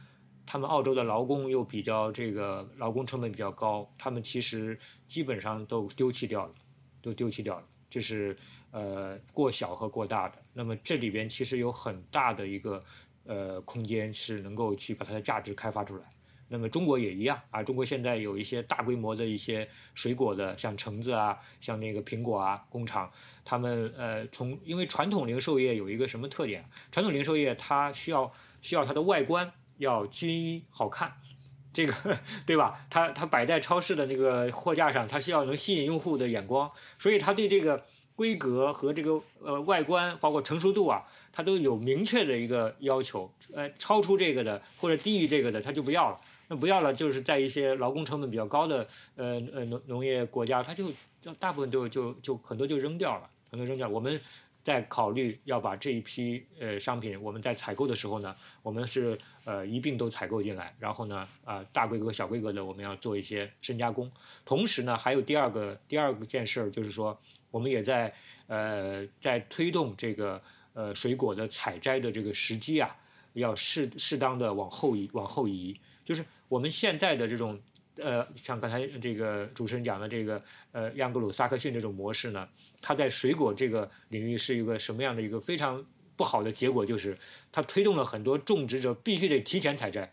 [0.45, 6.53] 他们澳洲的劳工又比较这个劳工成本比较高，他们其实基本上都丢弃掉了，
[7.01, 7.65] 都丢弃掉了。
[7.89, 8.37] 就是
[8.71, 12.83] 呃过小和过大的，那么这里边其实有很大的一个
[13.25, 16.03] 呃空间是能够去把它的价值开发出来。
[16.53, 23.09] 那么中国也一样啊，中国现在有一些大规模的一些水果的，像橙子啊，像那个苹果啊工厂，
[23.45, 26.65] 他们呃从因为传统零售业有一个什么特点？
[26.91, 31.13] 传统零售业它需要需要它的外观要均一好看，
[31.71, 32.85] 这个对吧？
[32.89, 37.85] 它它摆在超市的那个货架上，它需要能吸引用户的眼光，所以它对这个
[38.15, 43.31] 规格和这个呃外观，包括成熟度啊，它都有明确的一个要求。
[43.53, 46.19] 呃，超出这个的或者低于这个的，它就不要了。
[46.47, 50.91] 那不要了，就是在一些劳工成本比较高的呃呃农农业国家，它就
[51.39, 53.87] 大部分都就就很多就扔掉了，很多扔掉。
[53.87, 54.19] 我们
[54.63, 64.11] 在考虑要把这一批呃商品，我们在采购的时候呢，我们是呃一并都采购进来，然后呢啊大规格、小规格的我们要做一些深加工。
[64.45, 67.17] 同时呢，还有第二个第二个件事儿，就是说
[67.51, 68.11] 我们也在
[68.47, 70.41] 呃在推动这个
[70.73, 72.95] 呃水果的采摘的这个时机啊，
[73.33, 76.25] 要适适当的往后移往后移，就是。
[76.51, 77.57] 我们现在的这种，
[77.95, 80.43] 呃，像刚才这个主持人讲的这个，
[80.73, 82.45] 呃，央格鲁萨克逊这种模式呢，
[82.81, 85.85] 它在水果这个领域是一个什么样的一个非常
[86.17, 86.85] 不好的结果？
[86.85, 87.17] 就是
[87.53, 90.11] 它推动了很多种植者必须得提前采摘，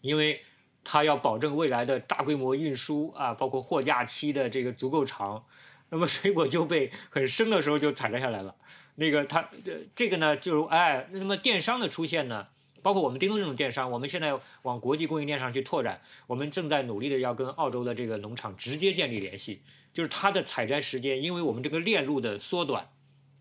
[0.00, 0.42] 因为
[0.82, 5.44] 它要保证未来的大规模运输啊，包括货架期的这个足够长，
[5.90, 8.54] 那么水果就被很生的时候就采摘下来了。
[8.96, 12.48] 那个它这这个呢，就哎，那么电商的出现呢？
[12.82, 19.60] 包括我们叮咚这种电商，我们现在往国际供应链上去拓展，我们正在努力的要跟澳洲的这个农场直接建立联系，
[19.92, 22.88] 就是它的采摘时间，因为我们这个链路的缩短，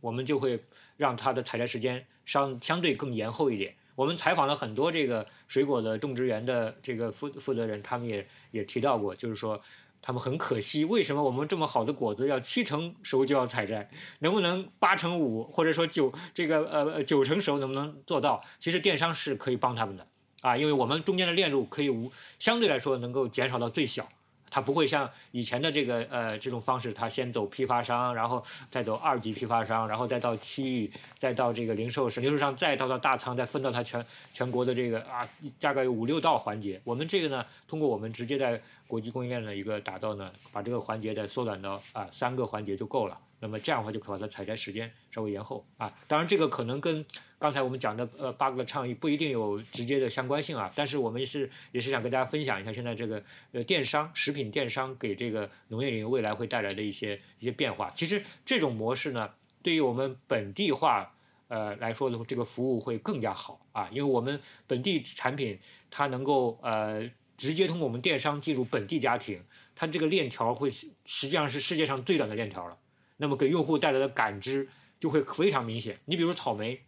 [0.02, 0.64] 我们就会
[0.98, 3.76] 让它的采摘时间相相对更延后一点。
[3.96, 9.62] 我们采访了很多这个水果的种植园的这个负负责人，他们也也提到过，就是说。
[10.02, 13.90] 他们很可惜，为什么我们这么好的果子要七成熟就要采摘？
[14.20, 18.44] 能不能八成五，或者说九这个呃九成熟能不能做到？
[18.60, 20.08] 其实电商是可以帮他们的
[20.42, 24.08] 啊，因为我们中间的链路可以无相对来说能够减少到最小。
[24.52, 35.30] 它不会像以前的这个呃这种方式，它先走批发商，然后再走二级批发商，然后再到区域，再到这个零售商零售商，再到到大仓，再分到它全全国的这个啊
[35.60, 36.82] 大概有五六道环节。
[36.84, 38.60] 我们这个呢，通过我们直接在
[38.90, 43.20] 国际供应链的一个打造呢，把这个环节再缩短到啊三个环节就够了。
[43.40, 45.94] 那么这样的话就可把它采摘时间稍微延后啊。
[46.08, 47.06] 当然，这个可能跟
[47.38, 50.74] 刚才我们讲的呃八个倡议不一定有直接的相关性啊。
[50.76, 57.92] 但是我们是也是想跟大家分享一下现在这个呃电商食品电商给这个农业领域未来会带来的一些一些变化。
[57.96, 59.30] 其实这种模式呢，
[59.62, 61.14] 对于我们本地化
[61.48, 65.60] 呃来说的这个服务会更加好啊，因为我们本地产品
[65.90, 67.10] 它能够呃
[67.40, 69.42] 直接通过我们电商进入本地家庭，
[69.74, 72.78] 它这个链条会实际上是世界上最短的链条了。
[73.16, 74.68] 那么给用户带来的感知
[75.00, 76.02] 就会非常明显。
[76.04, 76.82] 你比如草莓，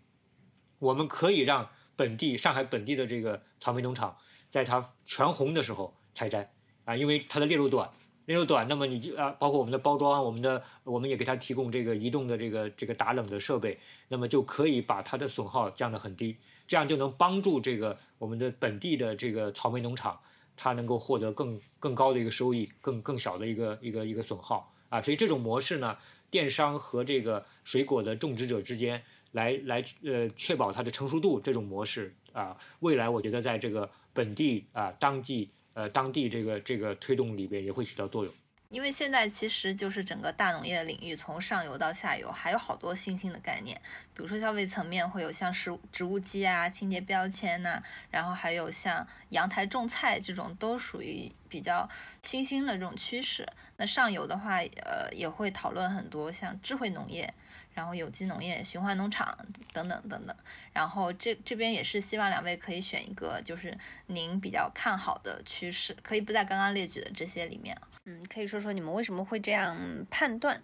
[0.79, 4.17] 我们可以让本地上海本地的这个草莓农场，
[4.49, 6.51] 在它全红的时候采摘
[6.83, 7.89] 啊，因为它的链路短，
[8.25, 13.79] 链路短，那么你就啊，包括我们的包装，我们的我们也给它提供这个移动的这个这个打冷的设备，
[14.09, 16.35] 那么就可以把它的损耗降得很低，
[16.67, 20.19] 这样就能帮助这个我们的本地的这个草莓农场，
[20.55, 25.97] 它能够获得更更高的一个收益，更更小的一个一个一个损耗啊，所以这种模式呢。
[26.31, 38.33] 电商和这个水果的种植者之间来来呃确保它的成熟度这种模式啊，未来我觉得在这个本地啊当地呃当地这个这个推动里边也会起到作用。
[38.71, 43.79] 因为现在其实就是整个大农业的领域，从上游到下游还有好多新兴的概念，
[44.15, 51.87] 比如说消费层面会有像食植物基啊、清洁标签呐，然后还有像阳台种菜这种，都属于比较
[52.23, 53.45] 新兴的这种趋势。
[53.77, 57.31] 那上游的话，呃，也会讨论很多像智慧农业。
[57.73, 59.33] 然后有机农业、循环农场
[59.71, 60.35] 等等等等，
[60.73, 67.75] 然后这这边也是希望两位可以选一个，就是您比较看好的趋势，可以不在刚刚列举的这些里面。
[68.05, 69.77] 嗯，可以说说你们为什么会这样
[70.09, 70.61] 判断？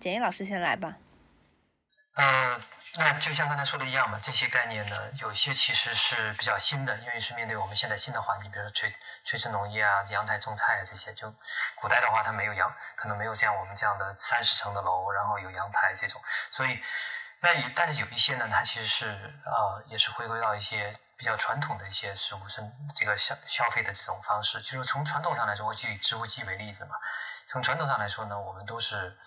[0.00, 0.96] 简易老师先来吧。
[2.14, 2.60] 嗯。
[2.98, 11.12] 那就像刚才说的一样嘛，这些概念呢，有些其实是比较新的，因为是面对我们现在新的环境，比如说垂垂直农业啊、阳台种菜啊这些。
[11.12, 11.30] 就
[11.74, 16.18] 古代的话，它没有阳，可能没有像我们这样的三十层的楼，然后有阳台这种。
[16.50, 16.80] 所以，
[17.40, 19.08] 那但是有一些呢，它其实是
[19.44, 24.60] 呃，也是回归到一些比较传统的一些食物生这个消消费的这种方式。
[24.60, 26.96] 就是从传统上来说，我就以植物基为例子嘛。
[27.48, 29.18] 从传统上来说呢，我们都是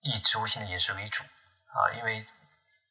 [0.00, 2.26] 以植物性的饮食为主啊，因为。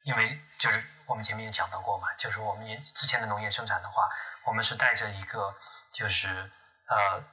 [0.05, 4.07] 因为就是我们前面也讲到过嘛，就是我们之前的农业生产的话，
[4.43, 5.51] 我们是带着一个
[5.91, 6.29] 就是
[6.87, 7.23] 呃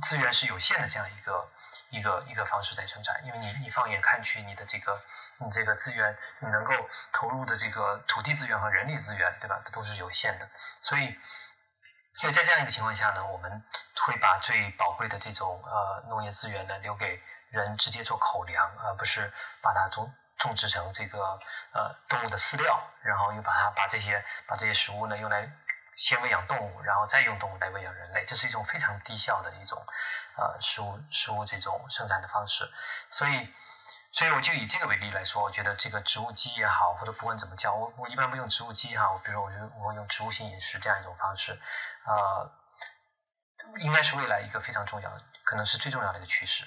[0.00, 1.46] 资源是有限的这样一个
[1.90, 3.24] 一个一个方式在生产。
[3.24, 5.00] 因为你你放眼看去，你的这个
[5.38, 6.72] 你这个资源你能够
[7.12, 9.60] 投入的这个土地资源和人力资源，对吧？
[9.64, 10.48] 这都是有限的。
[10.80, 11.18] 所以，
[12.16, 13.64] 所以在这样一个情况下呢，我们
[14.06, 20.12] 会把最宝贵的这种呃农业资源呢留给人直接做口粮，而不是把它种。
[20.38, 21.18] 种植成这个
[21.72, 25.50] 呃动物的饲料，然后又把它把这些把这些食物呢用来
[25.98, 29.84] 先喂养动物，然后再用动物来喂养人类，这是一种非常低效的一种
[30.36, 32.70] 呃食物食物这种生产的方式。
[33.10, 33.52] 所以，
[34.12, 41.60] 所以我就以这个为例来说，我觉得这个植物基也好，或者不管怎么叫，我我一般不用植物基哈，我比如说我就我用植物性饮食这样一种方式，
[42.04, 42.48] 呃，
[43.80, 45.10] 应该是未来一个非常重要，
[45.42, 46.64] 可能是最重要的一个趋势。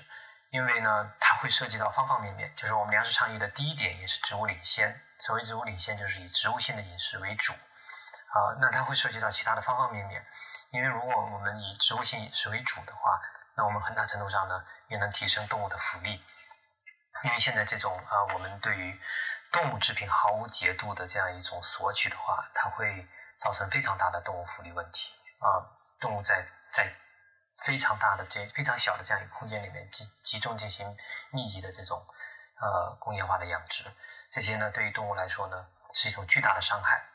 [0.50, 5.02] 因为呢，它会涉及到方方面面，就是我们粮食倡议的第一点也是植物领先。
[5.18, 7.54] 所谓植物领先，就是以植物性的饮食为主，
[8.34, 10.26] 啊，那它会涉及到其他的方方面面。
[10.72, 13.22] 因为如果我们以植物性饮食为主的话，
[13.56, 16.24] 那我们很大程度上呢，也能提升动物的福利。
[17.24, 19.00] 因为现在这种啊，我们对于
[19.52, 23.08] 动物制品毫无节度的这样一种索取的话，它会
[23.40, 25.70] 造成非常大的动物福利问题啊，
[26.00, 26.94] 动物在在。
[27.64, 30.98] 非常大的这非常小的这样一个空间里面集集中进行
[31.30, 32.04] 密集的这种
[32.60, 33.86] 呃工业化的养殖，
[34.32, 37.06] 这些呢对于动物来说呢是一种巨大的伤害。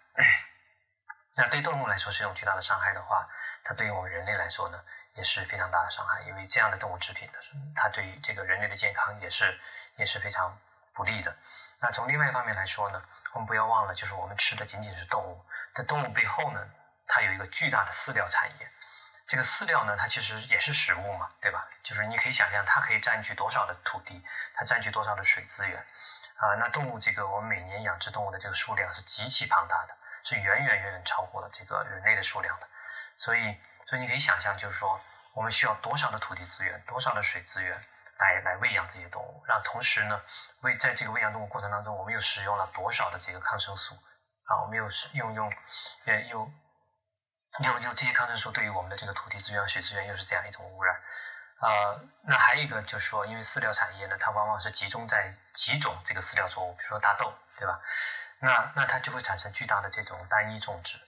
[1.37, 3.29] 那对动物来说是一种巨大的伤害的话，
[3.63, 4.83] 它对于我们人类来说呢
[5.15, 7.39] 也是非常大的伤害，因为这样的动物制品呢，
[7.75, 9.59] 它对于这个人类的健康也是
[9.97, 10.59] 也是非常
[10.93, 11.37] 不利的。
[11.79, 16.61] 那从另外一方面来说呢，我们不要忘了，就是我们吃的仅仅是动物，在动物背后呢，
[17.07, 18.71] 它有一个巨大的饲料产业。
[19.27, 21.69] 这个饲料呢，它其实也是食物嘛，对吧？
[21.83, 24.25] 就是你可以想象，它可以占据多少的土地，
[24.55, 25.79] 它占据多少的水资源，
[26.37, 29.97] 啊，那动物这个我们每年养殖动物的这个数量是极其庞大的，
[30.29, 32.69] 是远远远远超过了这个人类的数量的。
[33.17, 33.57] 所以，
[33.87, 35.01] 所以你可以想象，就是说，
[35.33, 37.81] 我们需要多少的土地资源，多少的水资源
[38.19, 40.21] 来来喂养这些动物，然后同时呢，
[40.61, 43.95] 喂在这个喂养动物过程当中，我们又使用了多少的这个抗生素
[44.45, 44.63] 啊？
[44.63, 45.53] 我们又是用用，
[46.07, 46.51] 呃，又。
[47.61, 50.95] 有有这些抗生素对于我们的这个土地资源、水资源又是这样一种污染，
[51.63, 57.81] 呃，那还有一个就是说，因为饲料产业呢，它往往是集中在几种这个饲料作物，比如说大豆，对吧？
[58.41, 60.99] 那那它就会产生巨大的这种单一种植。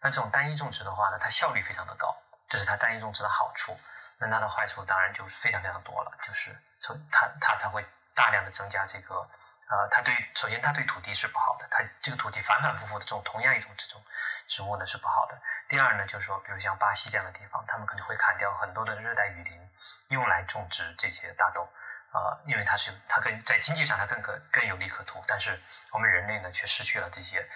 [0.00, 2.14] 那这种单一种植的话呢，它效率非常的高，
[2.48, 3.78] 这是它单一种植的好处。
[4.18, 9.28] 那它的坏处当然就是非常非常多了，就是从它它它会大量的增加这个。
[9.66, 14.00] 呃，它对首先它对土地是不好的，它这个土地反反复复的种同样一种这种
[14.46, 15.40] 植物呢是不好的。
[15.68, 19.70] 第二呢，就是说，比如像巴西这样的地方，他们可能会砍掉很多的热带雨林，
[20.08, 21.66] 用来种植这些大豆，
[22.14, 25.22] 啊，因为它是它跟在经济上它更可更有利可图。
[25.26, 25.60] 但是
[25.90, 27.46] 我们人类呢却失去了这些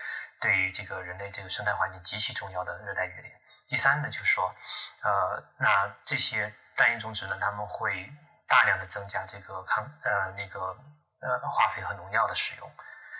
[0.41, 3.33] 对于这个人类这个生态环境极其重要的热带雨林。
[3.69, 4.55] 第三呢，就是说，
[5.03, 8.13] 呃，那这些单一种植呢，他们会
[8.47, 10.77] 大量的增加这个抗呃那个。
[11.21, 12.73] 呃，化肥和农药的使用，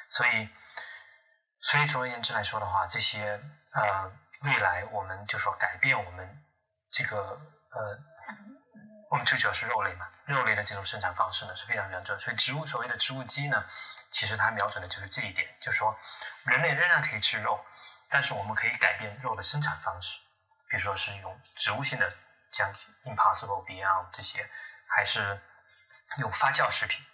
[0.09, 0.49] 所以，
[1.61, 4.13] 所以总而言之来说的话，这些呃，
[4.43, 6.45] 未来我们就说改变我们
[6.93, 7.17] 这个
[7.73, 7.99] 呃，
[9.11, 12.19] 我们最主要是肉类嘛，肉类的这种生产方式呢是非常非常重要。
[12.19, 13.65] 所以植物所谓的植物基呢，
[14.11, 15.99] 其实它瞄准的就是这一点，就是说
[16.45, 17.65] 人类仍然可以吃肉，
[18.09, 20.19] 但是我们可以改变肉的生产方式，
[20.69, 22.15] 比如说是用植物性的
[22.53, 22.73] 像
[23.05, 24.49] Impossible Beyond 这些，
[24.87, 25.41] 还是
[26.19, 27.05] 用发酵食品。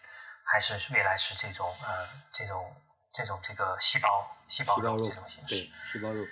[0.47, 2.77] 还是未来是这种呃这种
[3.15, 5.55] 这种这个细胞细胞肉这种形式，
[5.91, 6.23] 细胞肉，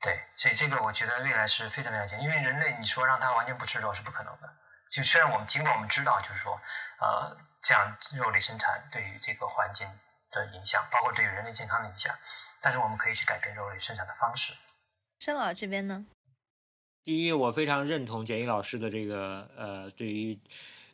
[0.00, 4.54] 对，所以这个我觉得未来是非常非常强，因为人类你说让他完全不吃肉是不可能的。
[4.90, 6.60] 就虽然我们尽管我们知道，就是说
[7.00, 9.88] 呃这样肉类生产对于这个环境
[10.30, 12.14] 的影响，包括对于人类健康的影响，
[12.60, 14.52] 但是我们可以去改变肉类生产的方式。
[15.20, 16.06] 申老这边呢？
[17.02, 20.40] 第一，我非常认同简一老师的这个呃对于。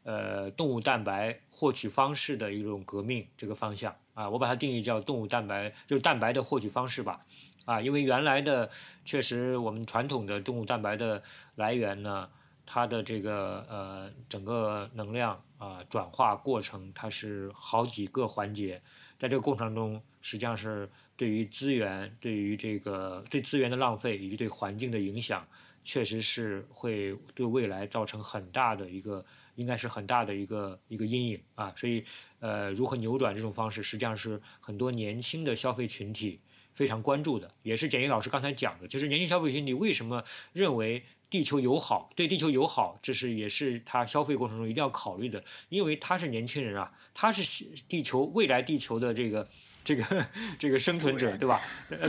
[0.03, 7.21] 呃，动物蛋白获取方式的一种革命，这个方向啊，我把它定义叫动物蛋白，就是蛋白的获取方式吧，
[7.67, 8.71] 啊，因为原来的
[9.05, 11.23] 确实我们传统的动物蛋白的
[11.55, 12.31] 来源呢，
[12.73, 18.81] 它的这个呃整个能量啊转化过程，它是好几个环节，
[19.19, 25.45] 在这个过程中，实际上是对于资源、对于这个对资源的浪费以及对环境的影响，
[25.83, 29.25] 确实是会对未来造成很大的一个。
[29.57, 32.03] 应该是很大的一个一个阴影啊，所以，
[32.39, 36.41] 呃，如何扭转这种方式，实际上是很多年轻的消费群体
[36.73, 49.49] 非常关注的，也是简一老师刚才讲的，就是年轻消费群体为什么认为地球友好，对地球友好，这是也是他消费过程中一定要考虑的，因为他是年轻人啊，他是地球未来地球的这个
[49.85, 50.27] 这个
[50.59, 51.61] 这个生存者，对吧？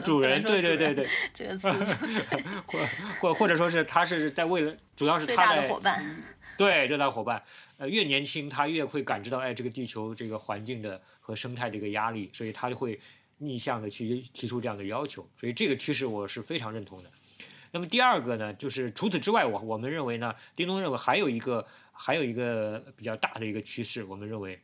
[0.04, 1.70] 主人， 对对对对，这个词，
[2.66, 2.80] 或
[3.20, 6.04] 或或者说是他是在为了，主要是他的伙伴。
[6.58, 7.44] 对，这大伙伴，
[7.78, 13.00] 呃，越年轻他越会感知到，哎，这个地球这个环境的和生态的一个压力，所以他就会
[13.38, 17.10] 逆向的去提出这样的要求，所以这个趋势我是非常认同的。
[17.72, 24.62] 那么第二个呢，就是除此之外，我我们认为呢，叮咚认为还有一个还有一个比较大的一个趋势，我们认为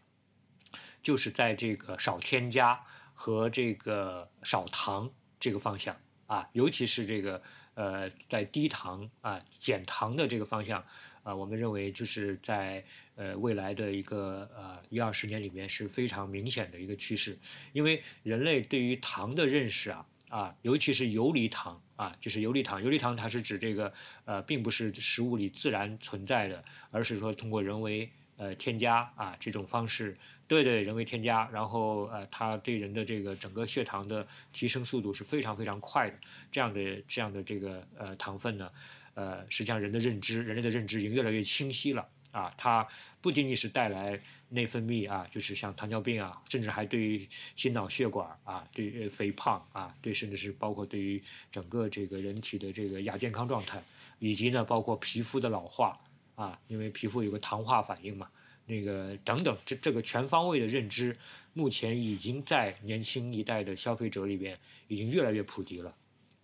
[1.01, 2.83] 就是在这个少添加
[3.13, 5.95] 和这个少糖这个方向
[6.27, 7.41] 啊，尤其是这个
[7.75, 10.83] 呃在低糖啊减糖的这个方向。
[11.23, 12.85] 啊，我们认为就是在
[13.15, 17.37] 呃未来的一个呃一二十年里面是非常明显的一个趋势，
[17.73, 23.93] 因为人类对于糖的认识啊啊，尤其是游离糖啊，就是游离糖，游离糖它是指这个
[24.25, 30.17] 呃并不是食物里自然存在的，而是说通过人为呃添加啊这种方式，
[30.47, 36.17] 对对，人为添加，然后呃它对人的这个整个血糖的提升速度是非常非常快的，
[36.51, 38.69] 这样的这样的这个呃糖分呢。
[39.15, 42.07] 呃，实际上人的认知，人类的认知已经越来越清晰了
[42.37, 42.53] 啊！
[42.55, 42.87] 它
[43.19, 44.19] 不仅仅是带来
[44.49, 51.21] 内分泌啊，就是像糖尿病啊，甚至还对于心脑血管啊，对肥胖啊，对，甚至是包括对于
[51.51, 53.81] 整个这个人体的这个亚健康状态，
[54.19, 55.99] 以及呢，包括皮肤的老化
[56.35, 58.29] 啊，因为皮肤有个糖化反应嘛，
[58.67, 61.17] 那个等等，这这个全方位的认知，
[61.53, 64.55] 目前已经在年轻一代的消费者里边
[64.87, 65.95] 已经越来越普及了。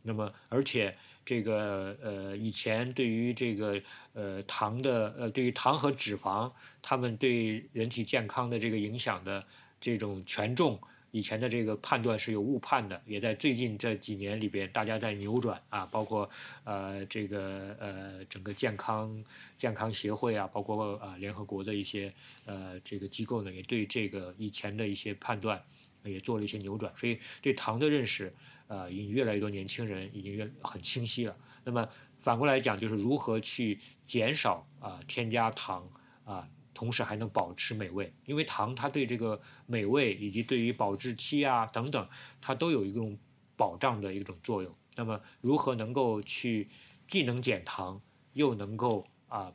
[0.01, 0.97] 那么，而且。
[1.25, 3.81] 这个呃，以前对于这个
[4.13, 6.51] 呃糖的呃，对于糖和脂肪，
[6.81, 9.45] 他们对人体健康的这个影响的
[9.79, 10.77] 这种权重，
[11.11, 16.29] 以前的这个判断是有误判的，也在最近这几年里边，大家在扭转啊，包括
[16.65, 19.23] 呃这个呃整个健康
[19.57, 22.13] 健康协会啊，包括啊联合国的一些
[22.45, 25.63] 呃这个机构呢，也对这个以前的一些判断
[26.03, 28.33] 也做了一些扭转，所以对糖的认识。
[28.73, 31.37] 啊，已经越来越多年轻人已经越很清晰了。
[31.63, 31.87] 那么
[32.19, 35.87] 反过来讲，就是如何去减少啊添加糖
[36.25, 38.11] 啊，同时还能保持美味。
[38.25, 42.09] 因为糖它对这个美味以及对于保质期啊等等，
[42.41, 43.15] 它都有一种
[43.55, 44.73] 保障的一种作用。
[44.95, 46.67] 那么如何能够去
[47.07, 48.01] 既能减糖，
[48.33, 49.53] 又能够啊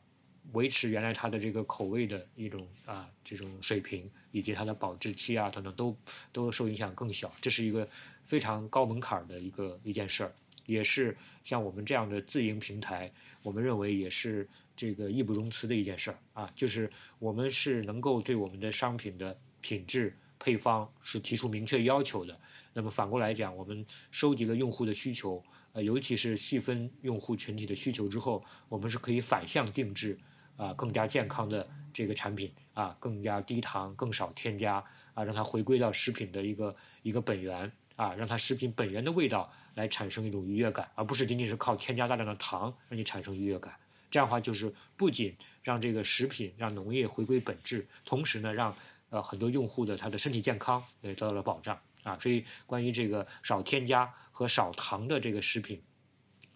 [0.52, 5.96] 维持原来它的这个口味的一种啊这种水平，以及它的保质期啊等等都
[6.30, 7.88] 都受影响更小，这是一个。
[8.28, 10.32] 非常高门槛的一个一件事儿，
[10.66, 13.10] 也是像我们这样的自营平台，
[13.42, 14.46] 我们认为也是
[14.76, 16.52] 这个义不容辞的一件事儿啊。
[16.55, 22.38] 就是我们是能够对我们的商品的品质、配方是提出明确要求的。
[22.74, 25.42] 那么反过来讲，我们收集了用户的需求，
[25.72, 30.18] 呃，尤其是细分用户群体的需求之后，我们是可以反向定制
[30.56, 34.84] 啊更加健康的这个产品啊，更加低糖、更少添加
[35.14, 43.74] 啊，让它回归到食品的一个一个本源啊，让它食品本源的味道来产生一种愉悦感，而不是仅仅是靠添加大量的糖让你产生愉悦感。
[44.08, 48.72] 这样的话，就是不仅让这个食品、让农业回归本质，同时呢，让
[49.10, 52.16] 呃很多用户的他的身体健康也得到了保障啊。
[52.20, 55.82] 所以，关于这个少添加和少糖的这个食品，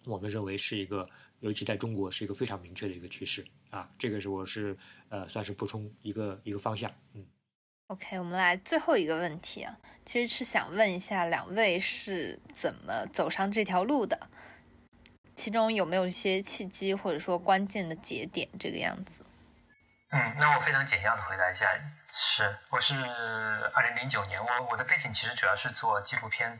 [0.05, 1.09] 我们认为是一个，
[1.41, 3.91] 尤其在中国是一个非常明确的一个趋势啊。
[3.99, 4.77] 这个是我是
[5.09, 7.25] 呃算是补充一个一个方向，嗯。
[7.87, 14.29] OK，我们来最后一个问题啊，其实是想问一下两位是怎么走上这条路的。
[15.35, 19.22] 其中有没有一些契机或者说关键的节点这个样子？
[20.15, 21.67] 嗯，那我非常简要的回答一下，
[22.07, 22.93] 是我是
[23.73, 26.55] 二零零九年，我我的背景其实主要是做纪录片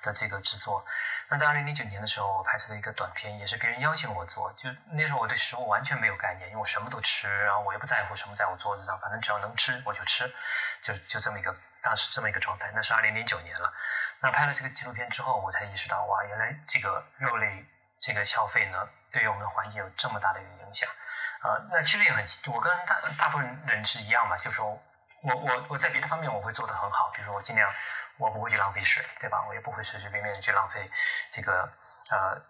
[0.00, 0.82] 的这个制作。
[1.28, 4.50] 那在二零零九年的时候，我拍摄了一个短片，也是别人邀请我做。
[4.56, 10.32] 就那时候我对食物完全没有概念，因为我什么都吃，然后我也不在乎什么在我桌子上，反正只要能吃我就吃，
[10.80, 12.70] 就就这么一个当时这么一个状态。
[12.74, 13.70] 那是二零零九年了。
[14.20, 17.66] 那拍了这个纪录片之后，我才意识到，哇，原来这个肉类。
[18.00, 20.86] 这个消费呢，对于我们的环境有这么大的一个影响，
[21.44, 24.66] 啊，那其实也很，我跟大大部分人是一样嘛，就是说
[25.22, 27.72] 我我我在别的方面我会做得很好，比如说我尽量
[28.16, 29.44] 我不会去浪费水，对吧？
[29.46, 30.90] 我也不会随随便便去浪费
[31.30, 31.70] 这个
[32.10, 32.42] 呃。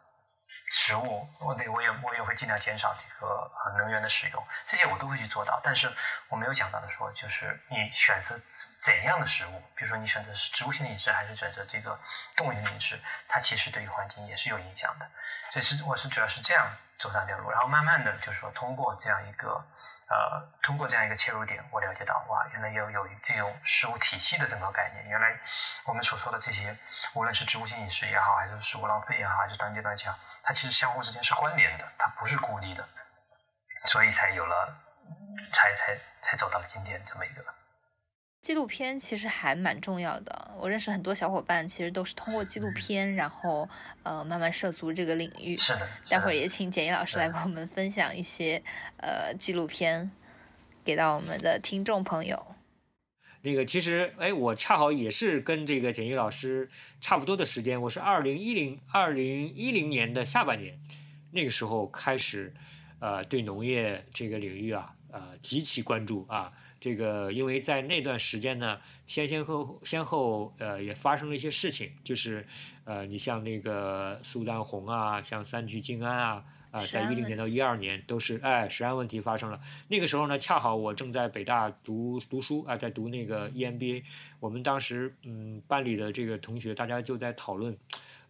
[0.66, 5.60] 食物，我得我也我也会尽量减少这个呃能源的使用，这些我都会去做到。
[5.62, 5.92] 但是
[6.28, 8.34] 我没有想到的说，就是你选择
[8.78, 11.96] 怎样的食物，比如说你选择是植物性的饮食，还是选择这个
[12.34, 12.98] 动物性的饮食，
[13.28, 15.06] 它其实对于环境也是有影响的。
[15.50, 16.66] 所以是我是主要是这样。
[17.04, 19.62] 走上这条路，然后慢慢的就是说，通过这样一个，
[20.08, 25.06] 呃，通过这样一个切入点，我了解到，哇，原来有有这种食物体系的这个概念。
[25.10, 25.38] 原来
[25.84, 26.74] 我们所说的这些，
[27.12, 32.88] 无论是植物性饮食也好，还是食物浪费也好，还是单阶段也好，它其实相互之间是关联的，它不是孤立的，
[33.82, 34.74] 所以才有了，
[35.52, 37.44] 才才才走到了今天这么一个。
[38.44, 40.50] 纪录片其实还蛮重要的。
[40.58, 43.66] 我认识很多小伙伴，其实都是通过纪录片，然后
[44.02, 45.56] 呃慢慢涉足这个领域。
[45.56, 45.88] 是的。
[46.10, 48.62] 待会儿也请简一老师来跟我们分享一些
[48.98, 50.10] 呃纪录片，
[50.84, 52.54] 给到我们的听众朋友。
[53.40, 56.68] 那个其实哎，我恰好也是跟这个简一老师
[57.00, 60.78] 差不多的时间，我是二零一零二零一零年的下半年，
[61.30, 62.52] 那个时候开始
[62.98, 66.52] 呃对农业这个领域啊呃极其关注啊。
[66.84, 72.46] 这个，因为在那段时间呢，先先后先后，呃，也发生了一些事情，就是，
[72.84, 76.44] 呃，你像那个苏丹红啊，像三聚氰胺啊，
[76.74, 79.60] 啊，在一零年到一二年都是，哎，食安问题发生了。
[79.86, 84.02] 那个时候呢，恰好我正在北大读读书啊，在读那个 EMBA，
[84.40, 87.78] 我们当时，嗯，班里的这个同学，大家就在讨论。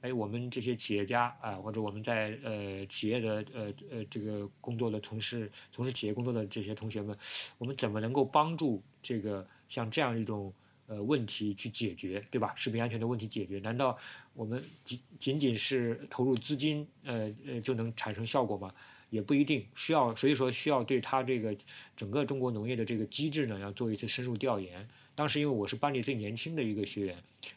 [0.03, 7.17] 哎，我们这些企业家啊，或者我们在呃企业的呃呃这个工作的同事，从事企业工作的这些同学们，
[7.57, 10.53] 我们怎么能够帮助这个像这样一种
[10.87, 12.53] 呃问题去解决，对吧？
[12.57, 13.97] 食品安全的问题解决，难道
[14.35, 18.73] 我们仅仅仅是投入资金呃呃就能产生效果吗？
[19.11, 21.57] 也不一定，需要所以说需要对他这个
[21.97, 24.89] 整个中国农业的这个机制呢，要做一次深入调研。
[25.15, 27.17] 当时因为我是班里最年轻的一个学员，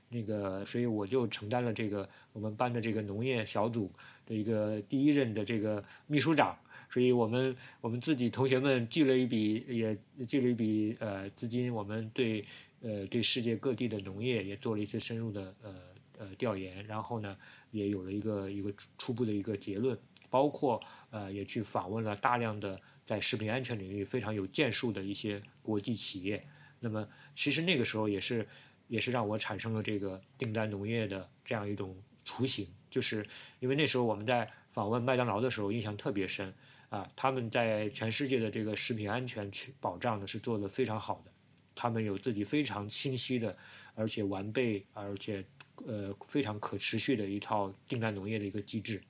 [0.09, 3.91] 那个所以我就承担了这个我们班的这个农业小组
[4.27, 6.55] 的一个第一任的这个秘书长，
[6.91, 9.97] 所以我们我们自己同学们聚了一笔，也
[10.27, 12.45] 聚了一笔呃资金，我们对
[12.87, 15.75] 呃对世界各地的农业也做了一次深入的呃
[16.19, 17.37] 呃调研，然后呢
[17.71, 19.97] 也有了一个一个初步的一个结论，
[20.29, 20.81] 包括
[21.11, 26.47] 呃也去访问了大量的在食品安全领域非常有建树的一些国际企业。
[26.79, 27.05] 那么，
[27.35, 28.47] 其实那个时候也是，
[28.87, 31.93] 也是让我产生了这个订单农业的这样一种
[32.23, 33.27] 雏形，就是
[33.59, 36.53] 因为那时候我们在访问麦当劳的时候，印象特别深
[36.89, 41.31] 啊，他们在全世界的这个食品安全去保障呢是做的非常好的，
[41.77, 43.55] 他们有自己非常清晰的，
[43.93, 45.45] 而且完备，而且
[45.85, 49.01] 呃非常可持续的一套订单农业的一个机制，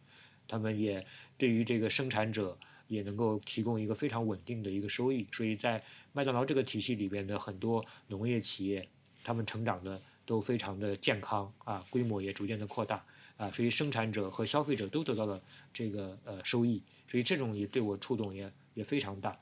[0.47, 1.07] 他们也
[1.37, 2.57] 对于这个生产者。
[2.89, 5.83] 也能够提供一个非常稳定的一个收益，所以在
[6.13, 8.87] 麦当劳这个体系里边的很多农业企业，
[9.25, 13.03] 他们成长的都非常的健康啊，规模也逐渐的扩大
[13.35, 16.81] 啊，所以生产者和消费者都得到了这个呃收益，
[17.11, 19.37] 所以这种也对我触动也也非常大，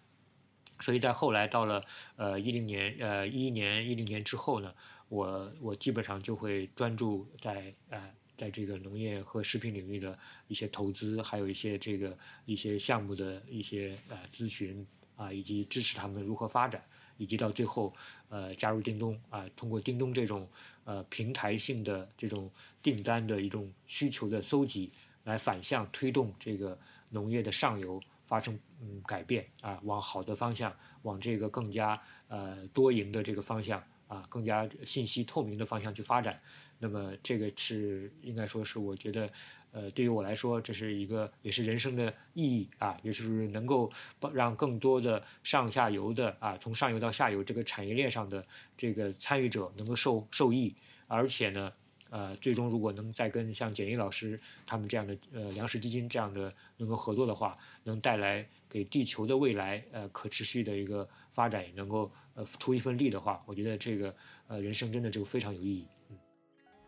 [0.80, 1.84] 所以在后来到了
[2.16, 4.74] 呃一零年呃一一年一零年之后呢，
[5.10, 8.12] 我我基本上就会专注在呃。
[8.38, 10.20] 在这个农业和食品领域的
[10.50, 14.86] 一些投资，还有一些这个一些项目的一些呃咨询
[15.16, 16.84] 啊，以及支持他们如何发展，
[17.16, 17.94] 以及到最后
[18.28, 20.50] 呃加入叮咚啊，通过叮咚这种
[20.84, 22.52] 呃平台性的这种
[22.84, 24.92] 订单的一种需求的搜集，
[25.24, 26.78] 来反向推动这个
[27.12, 28.02] 农业的上游
[28.36, 36.42] 发生嗯改变啊，往好的方向，往这个更加呃多赢的这个方向啊，更加信息透明的方向去发展。
[36.80, 39.30] 那么这个是应该说是我觉得。
[39.78, 43.92] 呃，对于我来说，这是一个也是人生的意义啊，也就是能够
[44.32, 48.48] 让更多的上下游的啊，从上游到下游这个产业链上的
[48.78, 50.74] 这个参与者能够受受益，
[51.08, 51.74] 而且呢，
[52.16, 64.16] 呃，最终如果能再跟像简一老师他们这样的呃粮食基金这样的能够合作的话，能带来给地球的未来呃可持续的一个发展，能够呃出一份力的话，我觉得这个
[64.48, 65.86] 呃人生真的就非常有意义。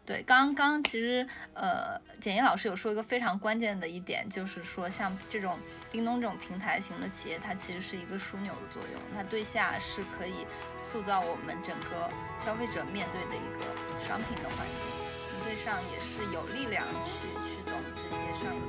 [0.05, 5.59] 对，刚刚其实呃，简一老师有说一个非常关键的一点，就是说像这种
[5.91, 10.47] 叮咚这种平台型的企业，它其实是一个枢纽的作用，它对下是可以
[10.81, 12.09] 塑造我们整个
[12.39, 13.65] 消费者面对的一个
[14.07, 15.06] 商品的环境，
[15.43, 18.66] 对上也是有力量去驱动这些上游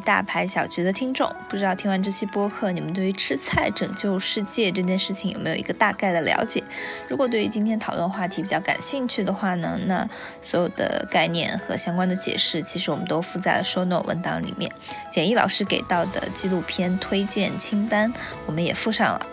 [0.00, 6.62] 大牌小局的听众，不知道听完这期播客，你们对于吃菜拯救世界这件事情有没有一个大概的了解？
[7.08, 10.08] 如果对于今天讨论话题比较感兴趣的话呢，那
[10.40, 14.70] 所有的概念和相关的解释，其实我们都附在了 show note 文档里面。
[15.10, 18.12] 简易老师给到的纪录片推荐清单，
[18.46, 19.26] 我们也附上了。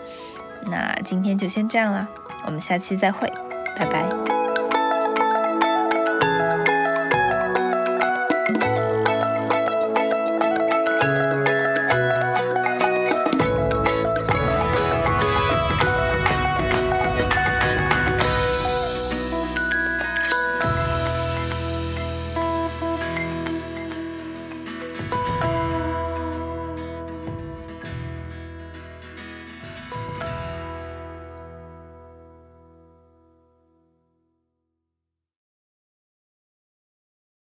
[0.68, 2.08] 那今天就先这样啦，
[2.46, 3.32] 我们下期再会，
[3.76, 4.55] 拜拜。